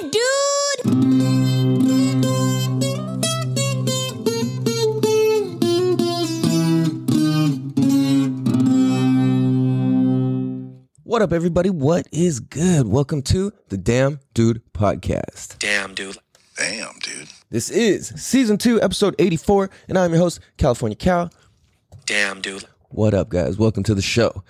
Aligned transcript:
Damn, 0.00 0.10
dude! 0.10 0.20
What 11.04 11.20
up, 11.22 11.32
everybody? 11.32 11.68
What 11.68 12.06
is 12.12 12.40
good? 12.40 12.86
Welcome 12.86 13.20
to 13.22 13.52
the 13.68 13.76
Damn 13.76 14.20
Dude 14.32 14.62
Podcast. 14.72 15.58
Damn, 15.58 15.94
dude. 15.94 16.16
Damn, 16.56 16.98
dude. 17.00 17.28
This 17.50 17.68
is 17.68 18.08
season 18.16 18.56
two, 18.56 18.80
episode 18.80 19.14
84, 19.18 19.68
and 19.88 19.98
I'm 19.98 20.12
your 20.12 20.20
host, 20.20 20.40
California 20.56 20.96
Cal. 20.96 21.30
Damn, 22.06 22.40
dude. 22.40 22.64
What 22.88 23.12
up, 23.12 23.28
guys? 23.28 23.58
Welcome 23.58 23.82
to 23.82 23.94
the 23.94 24.02
show. 24.02 24.44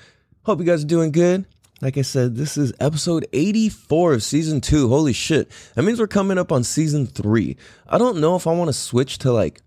Hope 0.45 0.61
you 0.61 0.65
guys 0.65 0.85
are 0.85 0.89
doing 0.89 1.11
good. 1.11 1.47
Like 1.81 1.97
I 1.97 2.03
said, 2.03 2.37
this 2.37 2.59
is 2.59 2.73
episode 2.79 3.27
84 3.33 4.15
of 4.15 4.23
season 4.23 4.61
two. 4.61 4.89
Holy 4.89 5.15
shit. 5.15 5.51
That 5.75 5.83
means 5.83 5.99
we're 5.99 6.07
coming 6.07 6.37
up 6.37 6.53
on 6.53 6.63
season 6.63 7.07
three. 7.07 7.57
I 7.89 7.97
don't 7.97 8.21
know 8.21 8.37
if 8.37 8.47
I 8.47 8.53
want 8.53 8.69
to 8.69 8.75
switch 8.75 9.19
to 9.19 9.33
like 9.33 9.63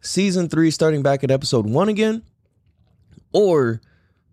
season 0.00 0.48
three, 0.48 0.70
starting 0.72 1.02
back 1.02 1.22
at 1.22 1.30
episode 1.30 1.66
one 1.66 1.88
again, 1.88 2.22
or 3.32 3.80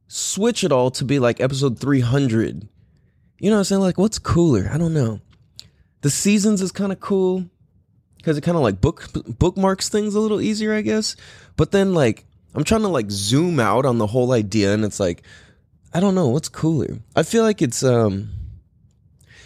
switch 0.07 0.63
it 0.63 0.71
all 0.71 0.89
to 0.91 1.05
be 1.05 1.19
like 1.19 1.39
episode 1.39 1.79
300. 1.79 2.67
You 3.39 3.49
know 3.49 3.55
what 3.55 3.59
I'm 3.59 3.63
saying? 3.65 3.81
Like, 3.81 3.97
what's 3.97 4.19
cooler? 4.19 4.69
I 4.71 4.77
don't 4.77 4.93
know. 4.93 5.19
The 6.01 6.09
seasons 6.09 6.61
is 6.61 6.71
kind 6.71 6.91
of 6.91 6.99
cool 6.99 7.45
because 8.17 8.37
it 8.37 8.41
kind 8.41 8.57
of 8.57 8.63
like 8.63 8.81
book 8.81 9.09
bookmarks 9.39 9.89
things 9.89 10.15
a 10.15 10.19
little 10.19 10.41
easier, 10.41 10.73
I 10.73 10.81
guess. 10.81 11.15
But 11.55 11.71
then 11.71 11.93
like 11.93 12.25
I'm 12.55 12.63
trying 12.63 12.81
to 12.81 12.87
like 12.87 13.11
zoom 13.11 13.59
out 13.59 13.85
on 13.85 13.99
the 13.99 14.07
whole 14.07 14.31
idea, 14.31 14.73
and 14.73 14.83
it's 14.83 14.99
like 14.99 15.23
I 15.93 15.99
don't 15.99 16.15
know 16.15 16.29
what's 16.29 16.49
cooler. 16.49 16.99
I 17.15 17.23
feel 17.23 17.43
like 17.43 17.61
it's 17.61 17.83
um 17.83 18.29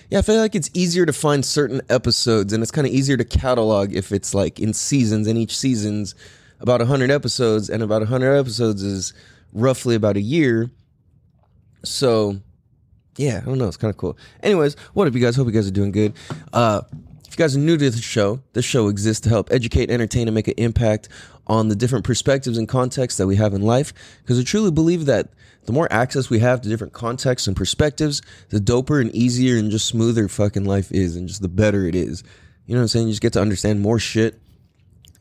yeah, 0.09 0.19
I 0.19 0.21
feel 0.21 0.35
like 0.35 0.53
it's 0.53 0.69
easier 0.73 1.05
to 1.05 1.13
find 1.13 1.43
certain 1.43 1.81
episodes, 1.89 2.53
and 2.53 2.61
it's 2.61 2.71
kind 2.71 2.85
of 2.85 2.93
easier 2.93 3.17
to 3.17 3.25
catalog 3.25 3.93
if 3.93 4.11
it's 4.11 4.35
like 4.35 4.59
in 4.59 4.73
seasons, 4.73 5.27
and 5.27 5.37
each 5.37 5.57
season's 5.57 6.13
about 6.59 6.79
100 6.79 7.09
episodes, 7.09 7.69
and 7.69 7.81
about 7.81 8.01
100 8.01 8.35
episodes 8.35 8.83
is 8.83 9.13
roughly 9.51 9.95
about 9.95 10.15
a 10.15 10.21
year. 10.21 10.69
So 11.83 12.39
yeah, 13.17 13.39
I 13.41 13.45
don't 13.45 13.57
know. 13.57 13.67
It's 13.67 13.77
kind 13.77 13.89
of 13.89 13.97
cool. 13.97 14.17
Anyways, 14.43 14.75
what 14.93 15.07
up, 15.07 15.13
you 15.13 15.21
guys? 15.21 15.35
Hope 15.35 15.47
you 15.47 15.53
guys 15.53 15.67
are 15.67 15.71
doing 15.71 15.91
good. 15.91 16.13
Uh, 16.53 16.81
if 17.27 17.33
you 17.33 17.37
guys 17.37 17.55
are 17.55 17.59
new 17.59 17.77
to 17.77 17.89
the 17.89 17.97
show, 18.01 18.41
this 18.53 18.65
show 18.65 18.87
exists 18.87 19.21
to 19.21 19.29
help 19.29 19.51
educate, 19.51 19.89
entertain, 19.89 20.27
and 20.27 20.35
make 20.35 20.47
an 20.47 20.53
impact 20.57 21.09
on 21.47 21.67
the 21.67 21.75
different 21.75 22.05
perspectives 22.05 22.57
and 22.57 22.67
contexts 22.67 23.17
that 23.17 23.27
we 23.27 23.35
have 23.35 23.53
in 23.53 23.61
life. 23.61 23.93
Because 24.21 24.39
I 24.39 24.43
truly 24.43 24.71
believe 24.71 25.05
that 25.05 25.29
the 25.65 25.73
more 25.73 25.91
access 25.91 26.29
we 26.29 26.39
have 26.39 26.61
to 26.61 26.69
different 26.69 26.93
contexts 26.93 27.47
and 27.47 27.55
perspectives, 27.55 28.21
the 28.49 28.59
doper 28.59 29.01
and 29.01 29.13
easier 29.15 29.57
and 29.57 29.71
just 29.71 29.87
smoother 29.87 30.27
fucking 30.27 30.65
life 30.65 30.91
is, 30.91 31.15
and 31.15 31.27
just 31.27 31.41
the 31.41 31.47
better 31.47 31.85
it 31.87 31.95
is. 31.95 32.23
You 32.65 32.73
know 32.73 32.79
what 32.79 32.83
I'm 32.83 32.87
saying? 32.89 33.07
You 33.07 33.13
just 33.13 33.21
get 33.21 33.33
to 33.33 33.41
understand 33.41 33.81
more 33.81 33.99
shit. 33.99 34.35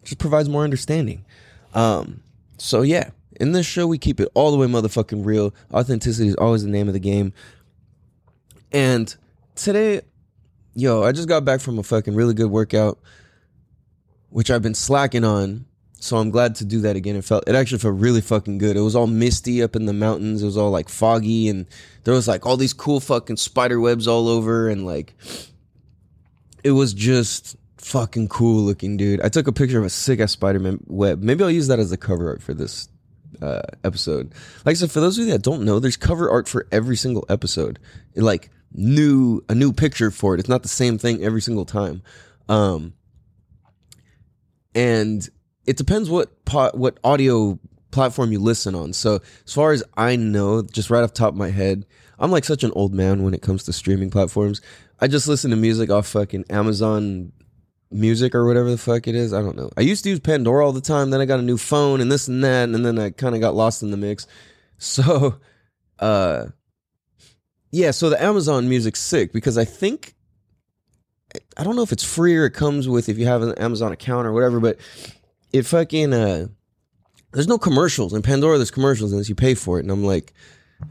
It 0.02 0.04
just 0.04 0.18
provides 0.18 0.48
more 0.48 0.64
understanding. 0.64 1.24
Um, 1.72 2.22
so 2.58 2.82
yeah, 2.82 3.10
in 3.40 3.52
this 3.52 3.66
show 3.66 3.86
we 3.86 3.98
keep 3.98 4.20
it 4.20 4.28
all 4.34 4.50
the 4.50 4.58
way 4.58 4.66
motherfucking 4.66 5.24
real. 5.24 5.54
Authenticity 5.72 6.28
is 6.28 6.36
always 6.36 6.62
the 6.62 6.70
name 6.70 6.88
of 6.88 6.94
the 6.94 7.00
game. 7.00 7.32
And 8.72 9.14
today, 9.54 10.02
yo, 10.74 11.04
I 11.04 11.12
just 11.12 11.28
got 11.28 11.44
back 11.44 11.60
from 11.60 11.78
a 11.78 11.82
fucking 11.82 12.14
really 12.14 12.34
good 12.34 12.50
workout, 12.50 12.98
which 14.30 14.50
I've 14.50 14.62
been 14.62 14.74
slacking 14.74 15.24
on. 15.24 15.66
So 16.04 16.18
I'm 16.18 16.30
glad 16.30 16.56
to 16.56 16.66
do 16.66 16.82
that 16.82 16.96
again. 16.96 17.16
It 17.16 17.24
felt 17.24 17.48
it 17.48 17.54
actually 17.54 17.78
felt 17.78 17.98
really 17.98 18.20
fucking 18.20 18.58
good. 18.58 18.76
It 18.76 18.82
was 18.82 18.94
all 18.94 19.06
misty 19.06 19.62
up 19.62 19.74
in 19.74 19.86
the 19.86 19.94
mountains. 19.94 20.42
It 20.42 20.44
was 20.44 20.58
all 20.58 20.70
like 20.70 20.90
foggy 20.90 21.48
and 21.48 21.64
there 22.04 22.12
was 22.12 22.28
like 22.28 22.44
all 22.44 22.58
these 22.58 22.74
cool 22.74 23.00
fucking 23.00 23.38
spider 23.38 23.80
webs 23.80 24.06
all 24.06 24.28
over 24.28 24.68
and 24.68 24.84
like 24.84 25.14
it 26.62 26.72
was 26.72 26.92
just 26.92 27.56
fucking 27.78 28.28
cool 28.28 28.60
looking, 28.60 28.98
dude. 28.98 29.22
I 29.22 29.30
took 29.30 29.48
a 29.48 29.52
picture 29.52 29.78
of 29.78 29.86
a 29.86 29.90
sick 29.90 30.20
ass 30.20 30.32
Spider-Man 30.32 30.80
web. 30.88 31.22
Maybe 31.22 31.42
I'll 31.42 31.50
use 31.50 31.68
that 31.68 31.78
as 31.78 31.88
the 31.88 31.96
cover 31.96 32.28
art 32.28 32.42
for 32.42 32.52
this 32.52 32.86
uh, 33.40 33.62
episode. 33.82 34.34
Like 34.66 34.72
I 34.72 34.74
said, 34.74 34.90
for 34.90 35.00
those 35.00 35.16
of 35.16 35.24
you 35.24 35.32
that 35.32 35.42
don't 35.42 35.64
know, 35.64 35.80
there's 35.80 35.96
cover 35.96 36.30
art 36.30 36.48
for 36.48 36.66
every 36.70 36.96
single 36.96 37.24
episode. 37.30 37.78
Like 38.14 38.50
new 38.74 39.42
a 39.48 39.54
new 39.54 39.72
picture 39.72 40.10
for 40.10 40.34
it. 40.34 40.40
It's 40.40 40.50
not 40.50 40.62
the 40.62 40.68
same 40.68 40.98
thing 40.98 41.24
every 41.24 41.40
single 41.40 41.64
time. 41.64 42.02
Um, 42.46 42.92
and 44.74 45.26
it 45.66 45.76
depends 45.76 46.10
what 46.10 46.30
what 46.74 46.98
audio 47.04 47.58
platform 47.90 48.32
you 48.32 48.40
listen 48.40 48.74
on. 48.74 48.92
So 48.92 49.20
as 49.46 49.52
far 49.52 49.72
as 49.72 49.84
I 49.96 50.16
know, 50.16 50.62
just 50.62 50.90
right 50.90 51.02
off 51.02 51.12
top 51.12 51.32
of 51.32 51.38
my 51.38 51.50
head, 51.50 51.86
I'm 52.18 52.30
like 52.30 52.44
such 52.44 52.64
an 52.64 52.72
old 52.72 52.92
man 52.92 53.22
when 53.22 53.34
it 53.34 53.42
comes 53.42 53.64
to 53.64 53.72
streaming 53.72 54.10
platforms. 54.10 54.60
I 55.00 55.06
just 55.06 55.28
listen 55.28 55.50
to 55.50 55.56
music 55.56 55.90
off 55.90 56.06
fucking 56.08 56.46
Amazon 56.50 57.32
music 57.90 58.34
or 58.34 58.46
whatever 58.46 58.70
the 58.70 58.78
fuck 58.78 59.06
it 59.06 59.14
is. 59.14 59.32
I 59.32 59.40
don't 59.40 59.56
know. 59.56 59.70
I 59.76 59.82
used 59.82 60.04
to 60.04 60.10
use 60.10 60.20
Pandora 60.20 60.66
all 60.66 60.72
the 60.72 60.80
time. 60.80 61.10
Then 61.10 61.20
I 61.20 61.24
got 61.24 61.38
a 61.38 61.42
new 61.42 61.56
phone 61.56 62.00
and 62.00 62.10
this 62.10 62.28
and 62.28 62.42
that, 62.44 62.68
and 62.68 62.84
then 62.84 62.98
I 62.98 63.10
kind 63.10 63.34
of 63.34 63.40
got 63.40 63.54
lost 63.54 63.82
in 63.82 63.90
the 63.90 63.96
mix. 63.96 64.26
So, 64.76 65.36
uh, 66.00 66.46
yeah. 67.70 67.92
So 67.92 68.10
the 68.10 68.20
Amazon 68.20 68.68
music's 68.68 69.00
sick 69.00 69.32
because 69.32 69.56
I 69.56 69.64
think 69.64 70.14
I 71.56 71.64
don't 71.64 71.76
know 71.76 71.82
if 71.82 71.92
it's 71.92 72.04
free 72.04 72.36
or 72.36 72.46
it 72.46 72.54
comes 72.54 72.88
with 72.88 73.08
if 73.08 73.16
you 73.16 73.26
have 73.26 73.42
an 73.42 73.54
Amazon 73.54 73.92
account 73.92 74.26
or 74.26 74.32
whatever, 74.32 74.60
but 74.60 74.78
it 75.54 75.64
fucking 75.64 76.12
uh, 76.12 76.48
there's 77.32 77.46
no 77.46 77.58
commercials 77.58 78.12
in 78.12 78.22
Pandora. 78.22 78.58
There's 78.58 78.72
commercials 78.72 79.12
unless 79.12 79.28
you 79.28 79.36
pay 79.36 79.54
for 79.54 79.78
it, 79.78 79.84
and 79.84 79.90
I'm 79.90 80.04
like, 80.04 80.34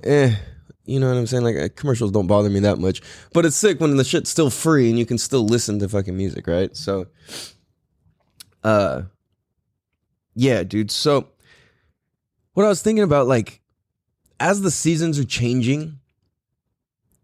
eh. 0.04 0.34
You 0.86 1.00
know 1.00 1.08
what 1.08 1.18
I'm 1.18 1.28
saying? 1.28 1.44
Like 1.44 1.56
uh, 1.56 1.70
commercials 1.76 2.12
don't 2.12 2.28
bother 2.28 2.50
me 2.50 2.60
that 2.62 2.78
much, 2.78 3.02
but 3.32 3.46
it's 3.46 3.56
sick 3.56 3.80
when 3.80 3.96
the 3.96 4.04
shit's 4.04 4.30
still 4.30 4.50
free 4.50 4.90
and 4.90 5.00
you 5.00 5.06
can 5.06 5.18
still 5.18 5.46
listen 5.46 5.80
to 5.80 5.88
fucking 5.88 6.16
music, 6.16 6.46
right? 6.46 6.76
So, 6.76 7.08
uh, 8.66 9.04
yeah, 10.36 10.64
dude. 10.64 10.92
So, 10.92 11.30
what 12.54 12.66
I 12.66 12.70
was 12.70 12.82
thinking 12.82 13.04
about, 13.04 13.28
like, 13.28 13.62
as 14.42 14.62
the 14.62 14.72
seasons 14.72 15.18
are 15.18 15.24
changing 15.24 16.00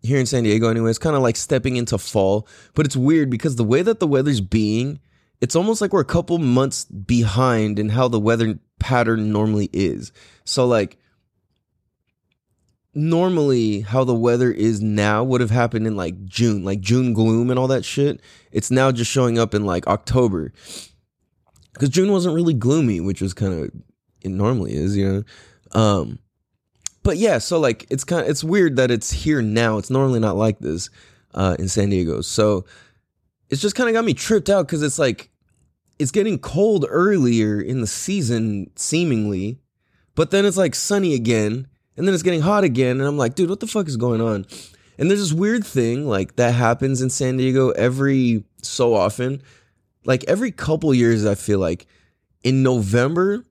here 0.02 0.20
in 0.20 0.26
San 0.26 0.44
Diego, 0.44 0.70
anyway, 0.70 0.90
it's 0.90 0.98
kind 0.98 1.18
of 1.18 1.22
like 1.22 1.36
stepping 1.36 1.76
into 1.76 1.98
fall, 1.98 2.48
but 2.76 2.86
it's 2.86 2.96
weird 2.96 3.30
because 3.30 3.58
the 3.58 3.66
way 3.66 3.82
that 3.82 4.00
the 4.00 4.08
weather's 4.08 4.40
being, 4.40 5.02
it's 5.42 5.56
almost 5.56 5.82
like 5.82 5.94
we're 5.94 6.02
a 6.02 6.06
couple 6.06 6.38
months 6.38 6.86
behind 6.86 7.80
in 7.80 7.90
how 7.90 8.08
the 8.08 8.20
weather 8.20 8.60
pattern 8.80 9.32
normally 9.32 9.70
is. 9.72 10.12
So, 10.44 10.66
like 10.66 10.98
normally 12.94 13.82
how 13.82 14.04
the 14.04 14.16
weather 14.16 14.52
is 14.52 14.82
now 14.82 15.24
would 15.24 15.42
have 15.42 15.52
happened 15.52 15.88
in 15.88 15.96
like 15.96 16.26
June, 16.26 16.64
like 16.64 16.82
June 16.82 17.14
gloom 17.14 17.50
and 17.50 17.60
all 17.60 17.68
that 17.68 17.86
shit. 17.86 18.22
It's 18.52 18.72
now 18.72 18.92
just 18.92 19.12
showing 19.12 19.38
up 19.38 19.54
in 19.54 19.66
like 19.66 19.88
October. 19.88 20.52
Cuz 21.78 21.90
June 21.90 22.12
wasn't 22.12 22.36
really 22.36 22.54
gloomy, 22.54 23.00
which 23.00 23.22
was 23.22 23.34
kind 23.34 23.54
of 23.54 23.72
it 24.22 24.30
normally 24.30 24.74
is, 24.74 24.98
you 24.98 25.08
know. 25.74 25.80
Um 25.80 26.20
but 27.04 27.18
yeah, 27.18 27.38
so 27.38 27.60
like 27.60 27.86
it's 27.90 28.04
kind 28.04 28.24
of 28.24 28.30
it's 28.30 28.44
weird 28.44 28.76
that 28.78 28.92
it's 28.92 29.12
here 29.12 29.42
now. 29.42 29.78
It's 29.78 29.90
normally 29.90 30.20
not 30.20 30.36
like 30.36 30.60
this 30.60 30.90
uh 31.34 31.56
in 31.60 31.70
San 31.70 31.90
Diego. 31.90 32.22
So 32.22 32.66
it's 33.50 33.62
just 33.62 33.76
kind 33.76 33.90
of 33.90 33.94
got 33.94 34.06
me 34.06 34.14
tripped 34.14 34.50
out 34.50 34.68
cuz 34.68 34.82
it's 34.82 35.00
like 35.00 35.30
it's 35.98 36.12
getting 36.12 36.40
cold 36.40 36.86
earlier 36.90 37.60
in 37.60 37.82
the 37.82 37.88
season 37.88 38.72
seemingly, 38.76 39.60
but 40.16 40.32
then 40.32 40.46
it's 40.46 40.58
like 40.58 40.76
sunny 40.76 41.14
again 41.14 41.68
and 41.98 42.08
then 42.08 42.14
it's 42.14 42.24
getting 42.24 42.42
hot 42.42 42.64
again 42.64 43.00
and 43.00 43.08
i'm 43.08 43.18
like 43.18 43.36
dude 43.36 43.50
what 43.50 43.60
the 43.60 43.68
fuck 43.68 43.88
is 43.88 43.98
going 43.98 44.22
on? 44.22 44.46
And 44.98 45.10
there's 45.10 45.20
this 45.22 45.34
weird 45.34 45.66
thing 45.66 46.08
like 46.08 46.36
that 46.36 46.54
happens 46.54 47.02
in 47.02 47.10
san 47.10 47.38
diego 47.38 47.70
every 47.72 48.44
so 48.62 48.94
often. 48.94 49.42
Like 50.06 50.24
every 50.26 50.52
couple 50.52 50.94
years 50.94 51.26
i 51.26 51.36
feel 51.36 51.60
like 51.60 51.86
in 52.44 52.64
november 52.64 53.46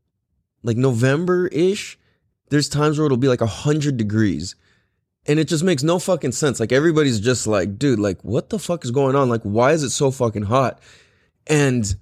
like 0.62 0.76
november-ish 0.76 1.98
there's 2.50 2.68
times 2.68 2.98
where 2.98 3.06
it'll 3.06 3.18
be 3.18 3.28
like 3.28 3.40
100 3.40 3.96
degrees 3.96 4.56
and 5.28 5.38
it 5.38 5.46
just 5.46 5.62
makes 5.62 5.82
no 5.82 5.98
fucking 5.98 6.32
sense 6.32 6.58
like 6.58 6.72
everybody's 6.72 7.20
just 7.20 7.46
like 7.46 7.78
dude 7.78 7.98
like 7.98 8.22
what 8.24 8.50
the 8.50 8.58
fuck 8.58 8.84
is 8.84 8.90
going 8.90 9.14
on 9.14 9.28
like 9.28 9.42
why 9.42 9.72
is 9.72 9.82
it 9.82 9.90
so 9.90 10.10
fucking 10.10 10.42
hot 10.42 10.80
and 11.46 11.94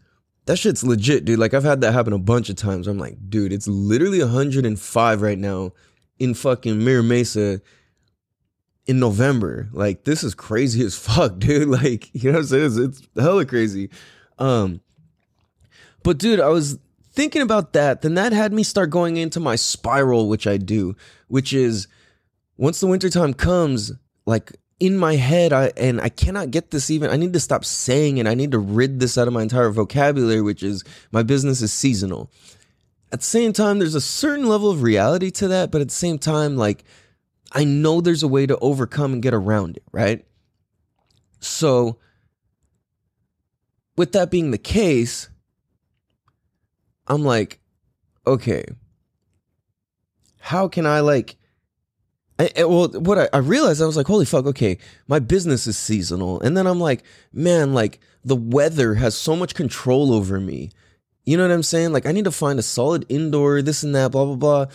that 0.47 0.57
shit's 0.57 0.85
legit 0.85 1.25
dude 1.25 1.39
like 1.39 1.53
i've 1.53 1.65
had 1.65 1.81
that 1.81 1.93
happen 1.93 2.13
a 2.13 2.19
bunch 2.19 2.49
of 2.49 2.57
times 2.57 2.87
i'm 2.87 2.99
like 2.99 3.17
dude 3.29 3.53
it's 3.53 3.69
literally 3.69 4.21
105 4.21 5.23
right 5.23 5.39
now 5.39 5.73
in 6.19 6.35
fucking 6.35 6.83
Mira 6.83 7.03
Mesa 7.03 7.61
in 8.87 9.01
November. 9.01 9.69
Like 9.73 10.05
this 10.05 10.23
is 10.23 10.35
crazy 10.35 10.85
as 10.85 10.97
fuck, 10.97 11.39
dude. 11.39 11.69
Like, 11.69 12.11
you 12.15 12.31
know 12.31 12.39
what 12.39 12.43
I'm 12.43 12.47
saying? 12.47 12.65
It's, 12.67 12.77
it's 12.99 13.09
hella 13.17 13.45
crazy. 13.45 13.91
Um 14.39 14.81
but 16.03 16.19
dude, 16.19 16.41
I 16.41 16.49
was 16.49 16.79
thinking 17.13 17.43
about 17.43 17.73
that, 17.73 18.03
then 18.03 18.15
that 18.15 18.33
had 18.33 18.53
me 18.53 18.63
start 18.63 18.91
going 18.91 19.17
into 19.17 19.41
my 19.41 19.57
spiral, 19.57 20.29
which 20.29 20.47
I 20.47 20.57
do, 20.57 20.95
which 21.27 21.53
is 21.53 21.89
once 22.57 22.81
the 22.81 22.87
wintertime 22.87 23.35
comes, 23.35 23.93
like 24.25 24.53
in 24.81 24.97
my 24.97 25.17
head, 25.17 25.53
I 25.53 25.73
and 25.77 26.01
I 26.01 26.09
cannot 26.09 26.51
get 26.51 26.71
this 26.71 26.91
even. 26.91 27.11
I 27.11 27.17
need 27.17 27.33
to 27.33 27.41
stop 27.41 27.65
saying 27.65 28.19
it. 28.19 28.27
I 28.27 28.35
need 28.35 28.53
to 28.53 28.59
rid 28.59 29.01
this 29.01 29.17
out 29.17 29.29
of 29.29 29.35
my 29.35 29.43
entire 29.43 29.71
vocabulary, 29.71 30.43
which 30.43 30.63
is 30.63 30.85
my 31.13 31.23
business 31.23 31.63
is 31.63 31.73
seasonal 31.73 32.31
at 33.13 33.21
the 33.21 33.27
same 33.27 33.53
time, 33.53 33.79
there's 33.79 33.95
a 33.95 34.01
certain 34.01 34.47
level 34.47 34.71
of 34.71 34.83
reality 34.83 35.31
to 35.33 35.49
that, 35.49 35.71
but 35.71 35.81
at 35.81 35.89
the 35.89 35.95
same 35.95 36.19
time, 36.19 36.57
like, 36.57 36.85
I 37.53 37.65
know 37.65 38.01
there's 38.01 38.23
a 38.23 38.29
way 38.29 38.47
to 38.47 38.59
overcome 38.59 39.13
and 39.13 39.23
get 39.23 39.33
around 39.33 39.77
it, 39.77 39.85
right? 39.93 40.25
So, 41.39 41.99
with 43.97 44.13
that 44.13 44.31
being 44.31 44.51
the 44.51 44.59
case, 44.59 45.29
I'm 47.07 47.25
like, 47.25 47.61
okay, 48.27 48.65
how 50.41 50.67
can 50.69 50.85
I 50.85 51.01
like? 51.01 51.37
I, 52.39 52.51
well, 52.65 52.89
what 52.89 53.19
I, 53.19 53.29
I 53.33 53.39
realized, 53.39 53.81
I 53.81 53.87
was 53.87 53.97
like, 53.97 54.07
holy 54.07 54.27
fuck, 54.27 54.45
okay, 54.47 54.79
my 55.09 55.19
business 55.19 55.67
is 55.67 55.79
seasonal. 55.79 56.41
And 56.41 56.57
then 56.57 56.67
I'm 56.67 56.81
like, 56.81 57.03
man, 57.33 57.73
like 57.73 57.99
the 58.25 58.37
weather 58.37 58.95
has 58.95 59.15
so 59.15 59.35
much 59.37 59.55
control 59.55 60.13
over 60.13 60.39
me. 60.39 60.71
You 61.25 61.37
know 61.37 61.45
what 61.45 61.53
I'm 61.53 61.63
saying? 61.63 61.93
Like, 61.93 62.07
I 62.07 62.13
need 62.13 62.25
to 62.25 62.31
find 62.31 62.59
a 62.59 62.63
solid 62.63 63.07
indoor, 63.09 63.63
this 63.63 63.83
and 63.83 63.95
that, 63.95 64.13
blah, 64.13 64.27
blah, 64.27 64.37
blah. 64.37 64.67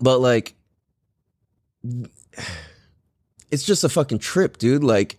But 0.00 0.18
like, 0.20 0.54
it's 3.50 3.64
just 3.64 3.84
a 3.84 3.88
fucking 3.88 4.18
trip, 4.18 4.56
dude. 4.56 4.82
Like, 4.82 5.18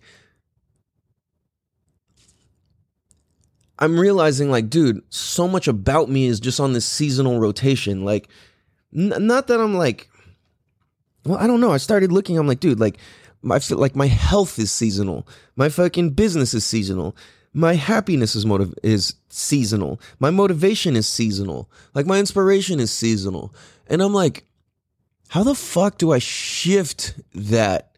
I'm 3.78 3.98
realizing, 3.98 4.50
like, 4.50 4.68
dude, 4.68 5.02
so 5.10 5.46
much 5.46 5.68
about 5.68 6.08
me 6.08 6.26
is 6.26 6.40
just 6.40 6.58
on 6.58 6.72
this 6.72 6.84
seasonal 6.84 7.38
rotation. 7.38 8.04
Like, 8.04 8.28
n- 8.94 9.14
not 9.26 9.46
that 9.46 9.60
I'm 9.60 9.74
like, 9.74 10.08
well, 11.28 11.38
I 11.38 11.46
don't 11.46 11.60
know. 11.60 11.72
I 11.72 11.76
started 11.76 12.10
looking. 12.12 12.38
I'm 12.38 12.46
like, 12.46 12.60
dude, 12.60 12.80
like, 12.80 12.98
I 13.48 13.58
feel 13.58 13.78
like 13.78 13.94
my 13.94 14.06
health 14.06 14.58
is 14.58 14.72
seasonal. 14.72 15.26
My 15.56 15.68
fucking 15.68 16.10
business 16.10 16.54
is 16.54 16.64
seasonal. 16.64 17.16
My 17.54 17.74
happiness 17.74 18.34
is 18.34 18.44
motiv- 18.44 18.74
is 18.82 19.14
seasonal. 19.28 20.00
My 20.18 20.30
motivation 20.30 20.96
is 20.96 21.06
seasonal. 21.06 21.70
Like 21.94 22.06
my 22.06 22.18
inspiration 22.18 22.80
is 22.80 22.92
seasonal. 22.92 23.54
And 23.88 24.02
I'm 24.02 24.12
like, 24.12 24.44
how 25.28 25.42
the 25.42 25.54
fuck 25.54 25.98
do 25.98 26.12
I 26.12 26.18
shift 26.18 27.14
that 27.34 27.96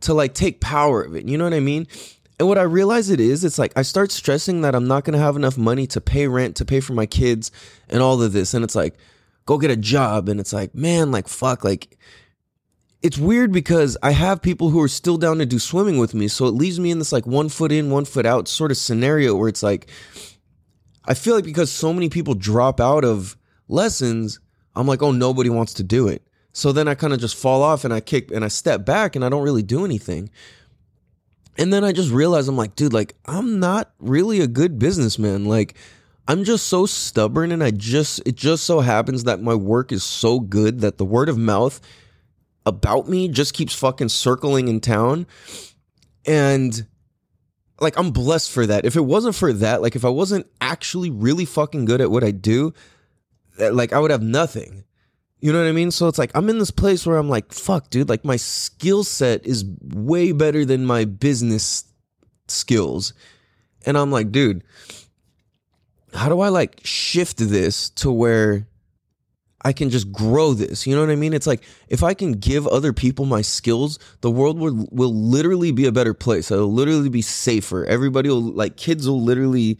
to 0.00 0.14
like 0.14 0.34
take 0.34 0.60
power 0.60 1.02
of 1.02 1.16
it? 1.16 1.26
You 1.26 1.38
know 1.38 1.44
what 1.44 1.54
I 1.54 1.60
mean? 1.60 1.86
And 2.38 2.48
what 2.48 2.58
I 2.58 2.62
realize 2.62 3.08
it 3.08 3.20
is, 3.20 3.44
it's 3.44 3.58
like 3.58 3.72
I 3.76 3.82
start 3.82 4.12
stressing 4.12 4.60
that 4.60 4.74
I'm 4.74 4.86
not 4.86 5.04
gonna 5.04 5.18
have 5.18 5.36
enough 5.36 5.56
money 5.56 5.86
to 5.88 6.00
pay 6.00 6.28
rent, 6.28 6.56
to 6.56 6.64
pay 6.64 6.80
for 6.80 6.92
my 6.92 7.06
kids, 7.06 7.50
and 7.88 8.02
all 8.02 8.22
of 8.22 8.32
this. 8.32 8.54
And 8.54 8.62
it's 8.62 8.74
like, 8.74 8.94
go 9.46 9.58
get 9.58 9.70
a 9.70 9.76
job. 9.76 10.28
And 10.28 10.38
it's 10.38 10.52
like, 10.52 10.74
man, 10.74 11.10
like 11.10 11.28
fuck, 11.28 11.64
like 11.64 11.98
it's 13.02 13.18
weird 13.18 13.52
because 13.52 13.96
I 14.02 14.10
have 14.12 14.42
people 14.42 14.70
who 14.70 14.80
are 14.80 14.88
still 14.88 15.18
down 15.18 15.38
to 15.38 15.46
do 15.46 15.58
swimming 15.58 15.98
with 15.98 16.14
me. 16.14 16.28
So 16.28 16.46
it 16.46 16.52
leaves 16.54 16.80
me 16.80 16.90
in 16.90 16.98
this 16.98 17.12
like 17.12 17.26
one 17.26 17.48
foot 17.48 17.72
in, 17.72 17.90
one 17.90 18.04
foot 18.04 18.26
out 18.26 18.48
sort 18.48 18.70
of 18.70 18.76
scenario 18.76 19.36
where 19.36 19.48
it's 19.48 19.62
like, 19.62 19.88
I 21.04 21.14
feel 21.14 21.34
like 21.34 21.44
because 21.44 21.70
so 21.70 21.92
many 21.92 22.08
people 22.08 22.34
drop 22.34 22.80
out 22.80 23.04
of 23.04 23.36
lessons, 23.68 24.40
I'm 24.74 24.86
like, 24.86 25.02
oh, 25.02 25.12
nobody 25.12 25.50
wants 25.50 25.74
to 25.74 25.82
do 25.82 26.08
it. 26.08 26.22
So 26.52 26.72
then 26.72 26.88
I 26.88 26.94
kind 26.94 27.12
of 27.12 27.20
just 27.20 27.36
fall 27.36 27.62
off 27.62 27.84
and 27.84 27.92
I 27.92 28.00
kick 28.00 28.30
and 28.30 28.44
I 28.44 28.48
step 28.48 28.84
back 28.84 29.14
and 29.14 29.24
I 29.24 29.28
don't 29.28 29.42
really 29.42 29.62
do 29.62 29.84
anything. 29.84 30.30
And 31.58 31.72
then 31.72 31.84
I 31.84 31.92
just 31.92 32.10
realize 32.10 32.48
I'm 32.48 32.56
like, 32.56 32.76
dude, 32.76 32.92
like, 32.92 33.14
I'm 33.26 33.60
not 33.60 33.92
really 33.98 34.40
a 34.40 34.46
good 34.46 34.78
businessman. 34.78 35.44
Like, 35.44 35.74
I'm 36.28 36.44
just 36.44 36.66
so 36.66 36.86
stubborn 36.86 37.52
and 37.52 37.62
I 37.62 37.70
just, 37.70 38.20
it 38.26 38.36
just 38.36 38.64
so 38.64 38.80
happens 38.80 39.24
that 39.24 39.42
my 39.42 39.54
work 39.54 39.92
is 39.92 40.02
so 40.02 40.40
good 40.40 40.80
that 40.80 40.98
the 40.98 41.04
word 41.04 41.28
of 41.28 41.38
mouth 41.38 41.80
about 42.66 43.08
me 43.08 43.28
just 43.28 43.54
keeps 43.54 43.74
fucking 43.74 44.10
circling 44.10 44.68
in 44.68 44.80
town. 44.80 45.26
And 46.26 46.86
like 47.80 47.98
I'm 47.98 48.10
blessed 48.10 48.50
for 48.50 48.66
that. 48.66 48.84
If 48.84 48.96
it 48.96 49.04
wasn't 49.04 49.36
for 49.36 49.52
that, 49.52 49.80
like 49.80 49.96
if 49.96 50.04
I 50.04 50.08
wasn't 50.08 50.46
actually 50.60 51.10
really 51.10 51.44
fucking 51.44 51.84
good 51.84 52.00
at 52.00 52.10
what 52.10 52.24
I 52.24 52.32
do, 52.32 52.74
like 53.58 53.92
I 53.92 53.98
would 53.98 54.10
have 54.10 54.22
nothing. 54.22 54.84
You 55.40 55.52
know 55.52 55.60
what 55.60 55.68
I 55.68 55.72
mean? 55.72 55.90
So 55.90 56.08
it's 56.08 56.18
like 56.18 56.32
I'm 56.34 56.48
in 56.48 56.58
this 56.58 56.70
place 56.70 57.06
where 57.06 57.16
I'm 57.16 57.28
like, 57.28 57.52
fuck, 57.52 57.90
dude, 57.90 58.08
like 58.08 58.24
my 58.24 58.36
skill 58.36 59.04
set 59.04 59.46
is 59.46 59.64
way 59.80 60.32
better 60.32 60.64
than 60.64 60.84
my 60.84 61.04
business 61.04 61.84
skills. 62.48 63.12
And 63.84 63.96
I'm 63.96 64.10
like, 64.10 64.32
dude, 64.32 64.64
how 66.14 66.28
do 66.28 66.40
I 66.40 66.48
like 66.48 66.80
shift 66.84 67.36
this 67.36 67.90
to 67.90 68.10
where 68.10 68.66
I 69.62 69.72
can 69.72 69.90
just 69.90 70.12
grow 70.12 70.54
this. 70.54 70.86
You 70.86 70.94
know 70.94 71.00
what 71.00 71.10
I 71.10 71.16
mean? 71.16 71.32
It's 71.32 71.46
like 71.46 71.62
if 71.88 72.02
I 72.02 72.14
can 72.14 72.32
give 72.32 72.66
other 72.66 72.92
people 72.92 73.24
my 73.24 73.42
skills, 73.42 73.98
the 74.20 74.30
world 74.30 74.58
will 74.58 74.86
will 74.90 75.14
literally 75.14 75.72
be 75.72 75.86
a 75.86 75.92
better 75.92 76.14
place. 76.14 76.50
It'll 76.50 76.72
literally 76.72 77.08
be 77.08 77.22
safer. 77.22 77.84
Everybody 77.84 78.28
will 78.28 78.42
like 78.42 78.76
kids 78.76 79.08
will 79.08 79.22
literally 79.22 79.78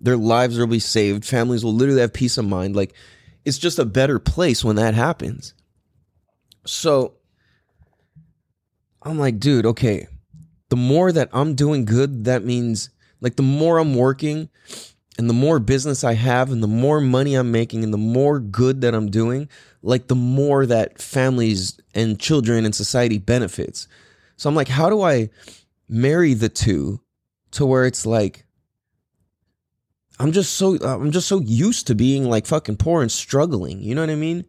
their 0.00 0.16
lives 0.16 0.58
will 0.58 0.66
be 0.66 0.80
saved. 0.80 1.24
Families 1.24 1.64
will 1.64 1.74
literally 1.74 2.00
have 2.00 2.12
peace 2.12 2.36
of 2.36 2.44
mind. 2.44 2.74
Like 2.74 2.94
it's 3.44 3.58
just 3.58 3.78
a 3.78 3.84
better 3.84 4.18
place 4.18 4.64
when 4.64 4.76
that 4.76 4.94
happens. 4.94 5.54
So 6.66 7.14
I'm 9.02 9.18
like, 9.18 9.38
dude, 9.38 9.66
okay. 9.66 10.08
The 10.68 10.76
more 10.76 11.12
that 11.12 11.28
I'm 11.32 11.54
doing 11.54 11.84
good, 11.84 12.24
that 12.24 12.44
means 12.44 12.90
like 13.20 13.36
the 13.36 13.42
more 13.42 13.78
I'm 13.78 13.94
working, 13.94 14.48
and 15.18 15.28
the 15.28 15.34
more 15.34 15.58
business 15.58 16.04
I 16.04 16.14
have 16.14 16.50
and 16.50 16.62
the 16.62 16.68
more 16.68 17.00
money 17.00 17.34
I'm 17.34 17.52
making 17.52 17.84
and 17.84 17.92
the 17.92 17.98
more 17.98 18.40
good 18.40 18.80
that 18.80 18.94
I'm 18.94 19.10
doing, 19.10 19.48
like 19.82 20.08
the 20.08 20.14
more 20.14 20.64
that 20.66 21.00
families 21.00 21.78
and 21.94 22.18
children 22.18 22.64
and 22.64 22.74
society 22.74 23.18
benefits. 23.18 23.88
So 24.36 24.48
I'm 24.48 24.56
like, 24.56 24.68
how 24.68 24.88
do 24.88 25.02
I 25.02 25.28
marry 25.88 26.34
the 26.34 26.48
two 26.48 27.00
to 27.52 27.66
where 27.66 27.84
it's 27.84 28.06
like 28.06 28.46
I'm 30.18 30.32
just 30.32 30.54
so 30.54 30.78
I'm 30.82 31.10
just 31.10 31.28
so 31.28 31.40
used 31.40 31.88
to 31.88 31.94
being 31.94 32.28
like 32.28 32.46
fucking 32.46 32.76
poor 32.76 33.02
and 33.02 33.10
struggling. 33.10 33.82
You 33.82 33.94
know 33.94 34.02
what 34.02 34.10
I 34.10 34.14
mean? 34.14 34.44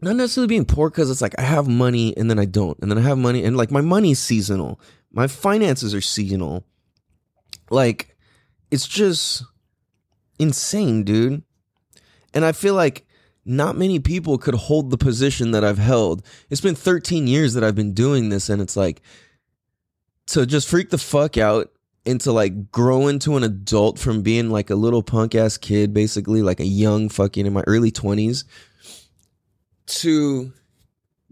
Not 0.00 0.16
necessarily 0.16 0.48
being 0.48 0.64
poor 0.64 0.90
because 0.90 1.10
it's 1.10 1.22
like 1.22 1.38
I 1.38 1.42
have 1.42 1.68
money 1.68 2.16
and 2.16 2.30
then 2.30 2.38
I 2.38 2.44
don't, 2.44 2.78
and 2.80 2.90
then 2.90 2.98
I 2.98 3.02
have 3.02 3.18
money 3.18 3.44
and 3.44 3.56
like 3.56 3.70
my 3.70 3.80
money's 3.80 4.18
seasonal, 4.18 4.80
my 5.12 5.26
finances 5.26 5.94
are 5.94 6.00
seasonal. 6.00 6.64
Like 7.70 8.16
it's 8.70 8.86
just 8.86 9.44
insane, 10.38 11.04
dude. 11.04 11.42
And 12.34 12.44
I 12.44 12.52
feel 12.52 12.74
like 12.74 13.06
not 13.44 13.76
many 13.76 13.98
people 13.98 14.36
could 14.36 14.54
hold 14.54 14.90
the 14.90 14.98
position 14.98 15.52
that 15.52 15.64
I've 15.64 15.78
held. 15.78 16.24
It's 16.50 16.60
been 16.60 16.74
13 16.74 17.26
years 17.26 17.54
that 17.54 17.64
I've 17.64 17.74
been 17.74 17.94
doing 17.94 18.28
this, 18.28 18.48
and 18.50 18.60
it's 18.60 18.76
like 18.76 19.00
to 20.26 20.44
just 20.44 20.68
freak 20.68 20.90
the 20.90 20.98
fuck 20.98 21.38
out 21.38 21.70
and 22.04 22.20
to 22.20 22.32
like 22.32 22.70
grow 22.70 23.08
into 23.08 23.36
an 23.36 23.44
adult 23.44 23.98
from 23.98 24.22
being 24.22 24.50
like 24.50 24.70
a 24.70 24.74
little 24.74 25.02
punk 25.02 25.34
ass 25.34 25.56
kid, 25.56 25.94
basically 25.94 26.42
like 26.42 26.60
a 26.60 26.66
young 26.66 27.08
fucking 27.08 27.46
in 27.46 27.52
my 27.52 27.64
early 27.66 27.90
20s, 27.90 28.44
to 29.86 30.52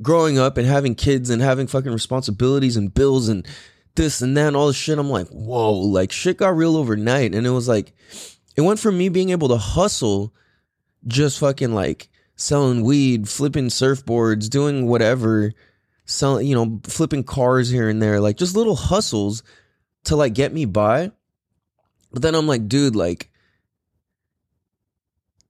growing 0.01 0.39
up 0.39 0.57
and 0.57 0.67
having 0.67 0.95
kids 0.95 1.31
and 1.31 1.43
having 1.43 1.67
fucking 1.67 1.93
responsibilities 1.93 2.77
and 2.77 2.95
bills 2.95 3.29
and 3.29 3.47
this 3.97 4.23
and 4.23 4.37
that 4.37 4.49
and 4.49 4.57
all 4.57 4.69
this 4.69 4.77
shit. 4.77 4.99
I'm 4.99 5.11
like, 5.11 5.29
whoa, 5.29 5.73
like 5.73 6.13
shit 6.13 6.39
got 6.39 6.57
real 6.57 6.77
overnight. 6.77 7.35
And 7.35 7.47
it 7.47 7.51
was 7.51 7.69
like, 7.69 7.93
it 8.57 8.61
went 8.61 8.79
from 8.79 8.97
me 8.97 9.09
being 9.09 9.31
able 9.31 9.49
to 9.49 9.57
hustle, 9.57 10.33
just 11.07 11.39
fucking 11.39 11.75
like 11.75 12.09
selling 12.37 12.83
weed, 12.83 13.29
flipping 13.29 13.67
surfboards, 13.67 14.49
doing 14.49 14.87
whatever, 14.87 15.53
selling, 16.05 16.47
you 16.47 16.55
know, 16.55 16.81
flipping 16.85 17.25
cars 17.25 17.69
here 17.69 17.89
and 17.89 18.01
there, 18.01 18.21
like 18.21 18.37
just 18.37 18.57
little 18.57 18.77
hustles 18.77 19.43
to 20.05 20.17
like 20.17 20.35
get 20.35 20.53
me 20.53 20.65
by. 20.65 21.11
But 22.13 22.23
then 22.23 22.35
I'm 22.35 22.47
like, 22.47 22.69
dude, 22.69 22.97
like, 22.97 23.31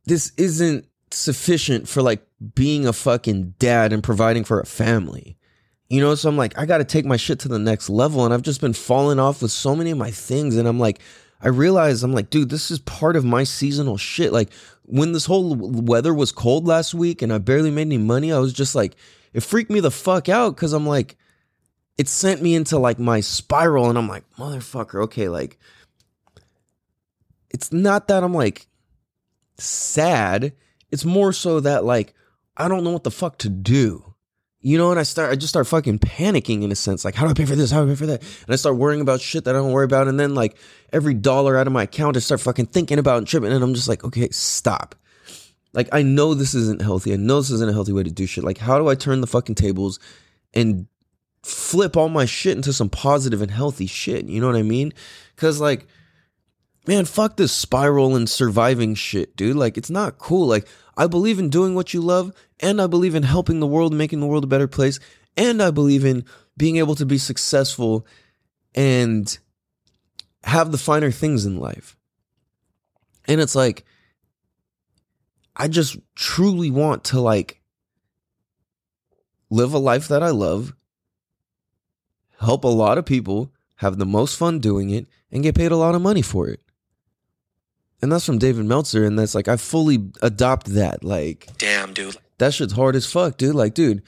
this 0.06 0.32
isn't 0.36 0.86
sufficient 1.10 1.88
for 1.88 2.02
like 2.02 2.26
being 2.54 2.86
a 2.86 2.92
fucking 2.92 3.54
dad 3.58 3.92
and 3.92 4.02
providing 4.02 4.44
for 4.44 4.60
a 4.60 4.66
family. 4.66 5.36
You 5.88 6.00
know, 6.00 6.14
so 6.16 6.28
I'm 6.28 6.36
like, 6.36 6.58
I 6.58 6.66
got 6.66 6.78
to 6.78 6.84
take 6.84 7.04
my 7.04 7.16
shit 7.16 7.38
to 7.40 7.48
the 7.48 7.58
next 7.58 7.88
level. 7.88 8.24
And 8.24 8.34
I've 8.34 8.42
just 8.42 8.60
been 8.60 8.72
falling 8.72 9.18
off 9.18 9.42
with 9.42 9.52
so 9.52 9.76
many 9.76 9.90
of 9.90 9.98
my 9.98 10.10
things. 10.10 10.56
And 10.56 10.66
I'm 10.66 10.80
like, 10.80 11.00
I 11.40 11.48
realize 11.48 12.02
I'm 12.02 12.12
like, 12.12 12.30
dude, 12.30 12.48
this 12.48 12.70
is 12.70 12.78
part 12.80 13.14
of 13.14 13.24
my 13.24 13.44
seasonal 13.44 13.96
shit. 13.96 14.32
Like 14.32 14.52
when 14.82 15.12
this 15.12 15.26
whole 15.26 15.54
weather 15.54 16.14
was 16.14 16.32
cold 16.32 16.66
last 16.66 16.94
week 16.94 17.22
and 17.22 17.32
I 17.32 17.38
barely 17.38 17.70
made 17.70 17.82
any 17.82 17.98
money, 17.98 18.32
I 18.32 18.38
was 18.38 18.52
just 18.52 18.74
like, 18.74 18.96
it 19.32 19.42
freaked 19.42 19.70
me 19.70 19.80
the 19.80 19.90
fuck 19.90 20.28
out 20.28 20.56
because 20.56 20.72
I'm 20.72 20.86
like, 20.86 21.16
it 21.98 22.08
sent 22.08 22.42
me 22.42 22.54
into 22.54 22.78
like 22.78 22.98
my 22.98 23.20
spiral. 23.20 23.88
And 23.88 23.98
I'm 23.98 24.08
like, 24.08 24.24
motherfucker, 24.38 25.04
okay, 25.04 25.28
like, 25.28 25.58
it's 27.50 27.72
not 27.72 28.08
that 28.08 28.24
I'm 28.24 28.34
like 28.34 28.66
sad. 29.58 30.52
It's 30.90 31.04
more 31.04 31.32
so 31.32 31.60
that 31.60 31.84
like, 31.84 32.14
I 32.56 32.68
don't 32.68 32.82
know 32.82 32.92
what 32.92 33.04
the 33.04 33.10
fuck 33.10 33.38
to 33.38 33.48
do. 33.48 34.05
You 34.66 34.78
know, 34.78 34.90
and 34.90 34.98
I 34.98 35.04
start, 35.04 35.30
I 35.30 35.36
just 35.36 35.50
start 35.50 35.68
fucking 35.68 36.00
panicking 36.00 36.64
in 36.64 36.72
a 36.72 36.74
sense. 36.74 37.04
Like, 37.04 37.14
how 37.14 37.24
do 37.24 37.30
I 37.30 37.34
pay 37.34 37.44
for 37.44 37.54
this? 37.54 37.70
How 37.70 37.84
do 37.84 37.86
I 37.86 37.92
pay 37.92 37.94
for 37.94 38.06
that? 38.06 38.20
And 38.20 38.52
I 38.52 38.56
start 38.56 38.74
worrying 38.74 39.00
about 39.00 39.20
shit 39.20 39.44
that 39.44 39.54
I 39.54 39.58
don't 39.58 39.70
worry 39.70 39.84
about. 39.84 40.08
And 40.08 40.18
then, 40.18 40.34
like, 40.34 40.56
every 40.92 41.14
dollar 41.14 41.56
out 41.56 41.68
of 41.68 41.72
my 41.72 41.84
account, 41.84 42.16
I 42.16 42.18
start 42.18 42.40
fucking 42.40 42.66
thinking 42.66 42.98
about 42.98 43.18
and 43.18 43.28
tripping. 43.28 43.52
And 43.52 43.62
I'm 43.62 43.74
just 43.74 43.86
like, 43.86 44.02
okay, 44.02 44.28
stop. 44.30 44.96
Like, 45.72 45.88
I 45.92 46.02
know 46.02 46.34
this 46.34 46.52
isn't 46.56 46.82
healthy. 46.82 47.12
I 47.12 47.16
know 47.16 47.36
this 47.36 47.52
isn't 47.52 47.70
a 47.70 47.72
healthy 47.72 47.92
way 47.92 48.02
to 48.02 48.10
do 48.10 48.26
shit. 48.26 48.42
Like, 48.42 48.58
how 48.58 48.76
do 48.80 48.88
I 48.88 48.96
turn 48.96 49.20
the 49.20 49.28
fucking 49.28 49.54
tables 49.54 50.00
and 50.52 50.88
flip 51.44 51.96
all 51.96 52.08
my 52.08 52.24
shit 52.24 52.56
into 52.56 52.72
some 52.72 52.88
positive 52.88 53.42
and 53.42 53.52
healthy 53.52 53.86
shit? 53.86 54.24
You 54.24 54.40
know 54.40 54.48
what 54.48 54.56
I 54.56 54.62
mean? 54.62 54.92
Cause, 55.36 55.60
like, 55.60 55.86
man, 56.86 57.04
fuck 57.04 57.36
this 57.36 57.52
spiral 57.52 58.16
and 58.16 58.28
surviving 58.28 58.94
shit, 58.94 59.36
dude. 59.36 59.56
Like, 59.56 59.76
it's 59.76 59.90
not 59.90 60.18
cool. 60.18 60.46
Like, 60.46 60.66
I 60.96 61.06
believe 61.06 61.38
in 61.38 61.50
doing 61.50 61.74
what 61.74 61.92
you 61.92 62.00
love, 62.00 62.32
and 62.60 62.80
I 62.80 62.86
believe 62.86 63.14
in 63.14 63.22
helping 63.22 63.60
the 63.60 63.66
world, 63.66 63.92
making 63.92 64.20
the 64.20 64.26
world 64.26 64.44
a 64.44 64.48
better 64.48 64.68
place, 64.68 64.98
and 65.36 65.62
I 65.62 65.70
believe 65.70 66.04
in 66.04 66.24
being 66.56 66.76
able 66.76 66.94
to 66.94 67.06
be 67.06 67.18
successful 67.18 68.06
and 68.74 69.38
have 70.44 70.72
the 70.72 70.78
finer 70.78 71.10
things 71.10 71.44
in 71.44 71.58
life. 71.58 71.96
And 73.26 73.40
it's 73.40 73.54
like, 73.54 73.84
I 75.54 75.68
just 75.68 75.96
truly 76.14 76.70
want 76.70 77.04
to 77.04 77.20
like 77.20 77.60
live 79.50 79.72
a 79.72 79.78
life 79.78 80.08
that 80.08 80.22
I 80.22 80.30
love, 80.30 80.74
help 82.40 82.64
a 82.64 82.68
lot 82.68 82.98
of 82.98 83.06
people, 83.06 83.52
have 83.76 83.98
the 83.98 84.06
most 84.06 84.36
fun 84.36 84.60
doing 84.60 84.90
it, 84.90 85.06
and 85.30 85.42
get 85.42 85.54
paid 85.54 85.72
a 85.72 85.76
lot 85.76 85.94
of 85.94 86.02
money 86.02 86.22
for 86.22 86.48
it. 86.48 86.60
And 88.02 88.12
that's 88.12 88.26
from 88.26 88.38
David 88.38 88.66
Meltzer, 88.66 89.04
and 89.04 89.18
that's 89.18 89.34
like 89.34 89.48
I 89.48 89.56
fully 89.56 90.10
adopt 90.22 90.66
that. 90.74 91.02
Like, 91.02 91.48
Damn, 91.58 91.94
dude. 91.94 92.16
that 92.38 92.52
shit's 92.52 92.74
hard 92.74 92.94
as 92.94 93.10
fuck, 93.10 93.38
dude. 93.38 93.54
Like, 93.54 93.74
dude, 93.74 94.02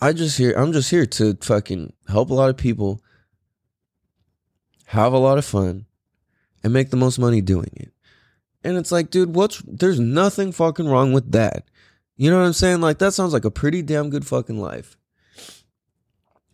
I 0.00 0.12
just 0.12 0.36
here, 0.36 0.52
I'm 0.56 0.72
just 0.72 0.90
here 0.90 1.06
to 1.06 1.36
fucking 1.40 1.92
help 2.08 2.30
a 2.30 2.34
lot 2.34 2.50
of 2.50 2.56
people, 2.56 3.02
have 4.86 5.12
a 5.12 5.18
lot 5.18 5.38
of 5.38 5.44
fun, 5.44 5.86
and 6.64 6.72
make 6.72 6.90
the 6.90 6.96
most 6.96 7.18
money 7.18 7.40
doing 7.40 7.70
it. 7.76 7.92
And 8.64 8.76
it's 8.76 8.92
like, 8.92 9.10
dude, 9.10 9.34
what's 9.34 9.62
there's 9.66 10.00
nothing 10.00 10.52
fucking 10.52 10.88
wrong 10.88 11.12
with 11.12 11.32
that. 11.32 11.64
You 12.16 12.30
know 12.30 12.38
what 12.38 12.46
I'm 12.46 12.52
saying? 12.52 12.80
Like, 12.80 12.98
that 12.98 13.14
sounds 13.14 13.32
like 13.32 13.44
a 13.46 13.50
pretty 13.50 13.80
damn 13.80 14.10
good 14.10 14.26
fucking 14.26 14.60
life. 14.60 14.96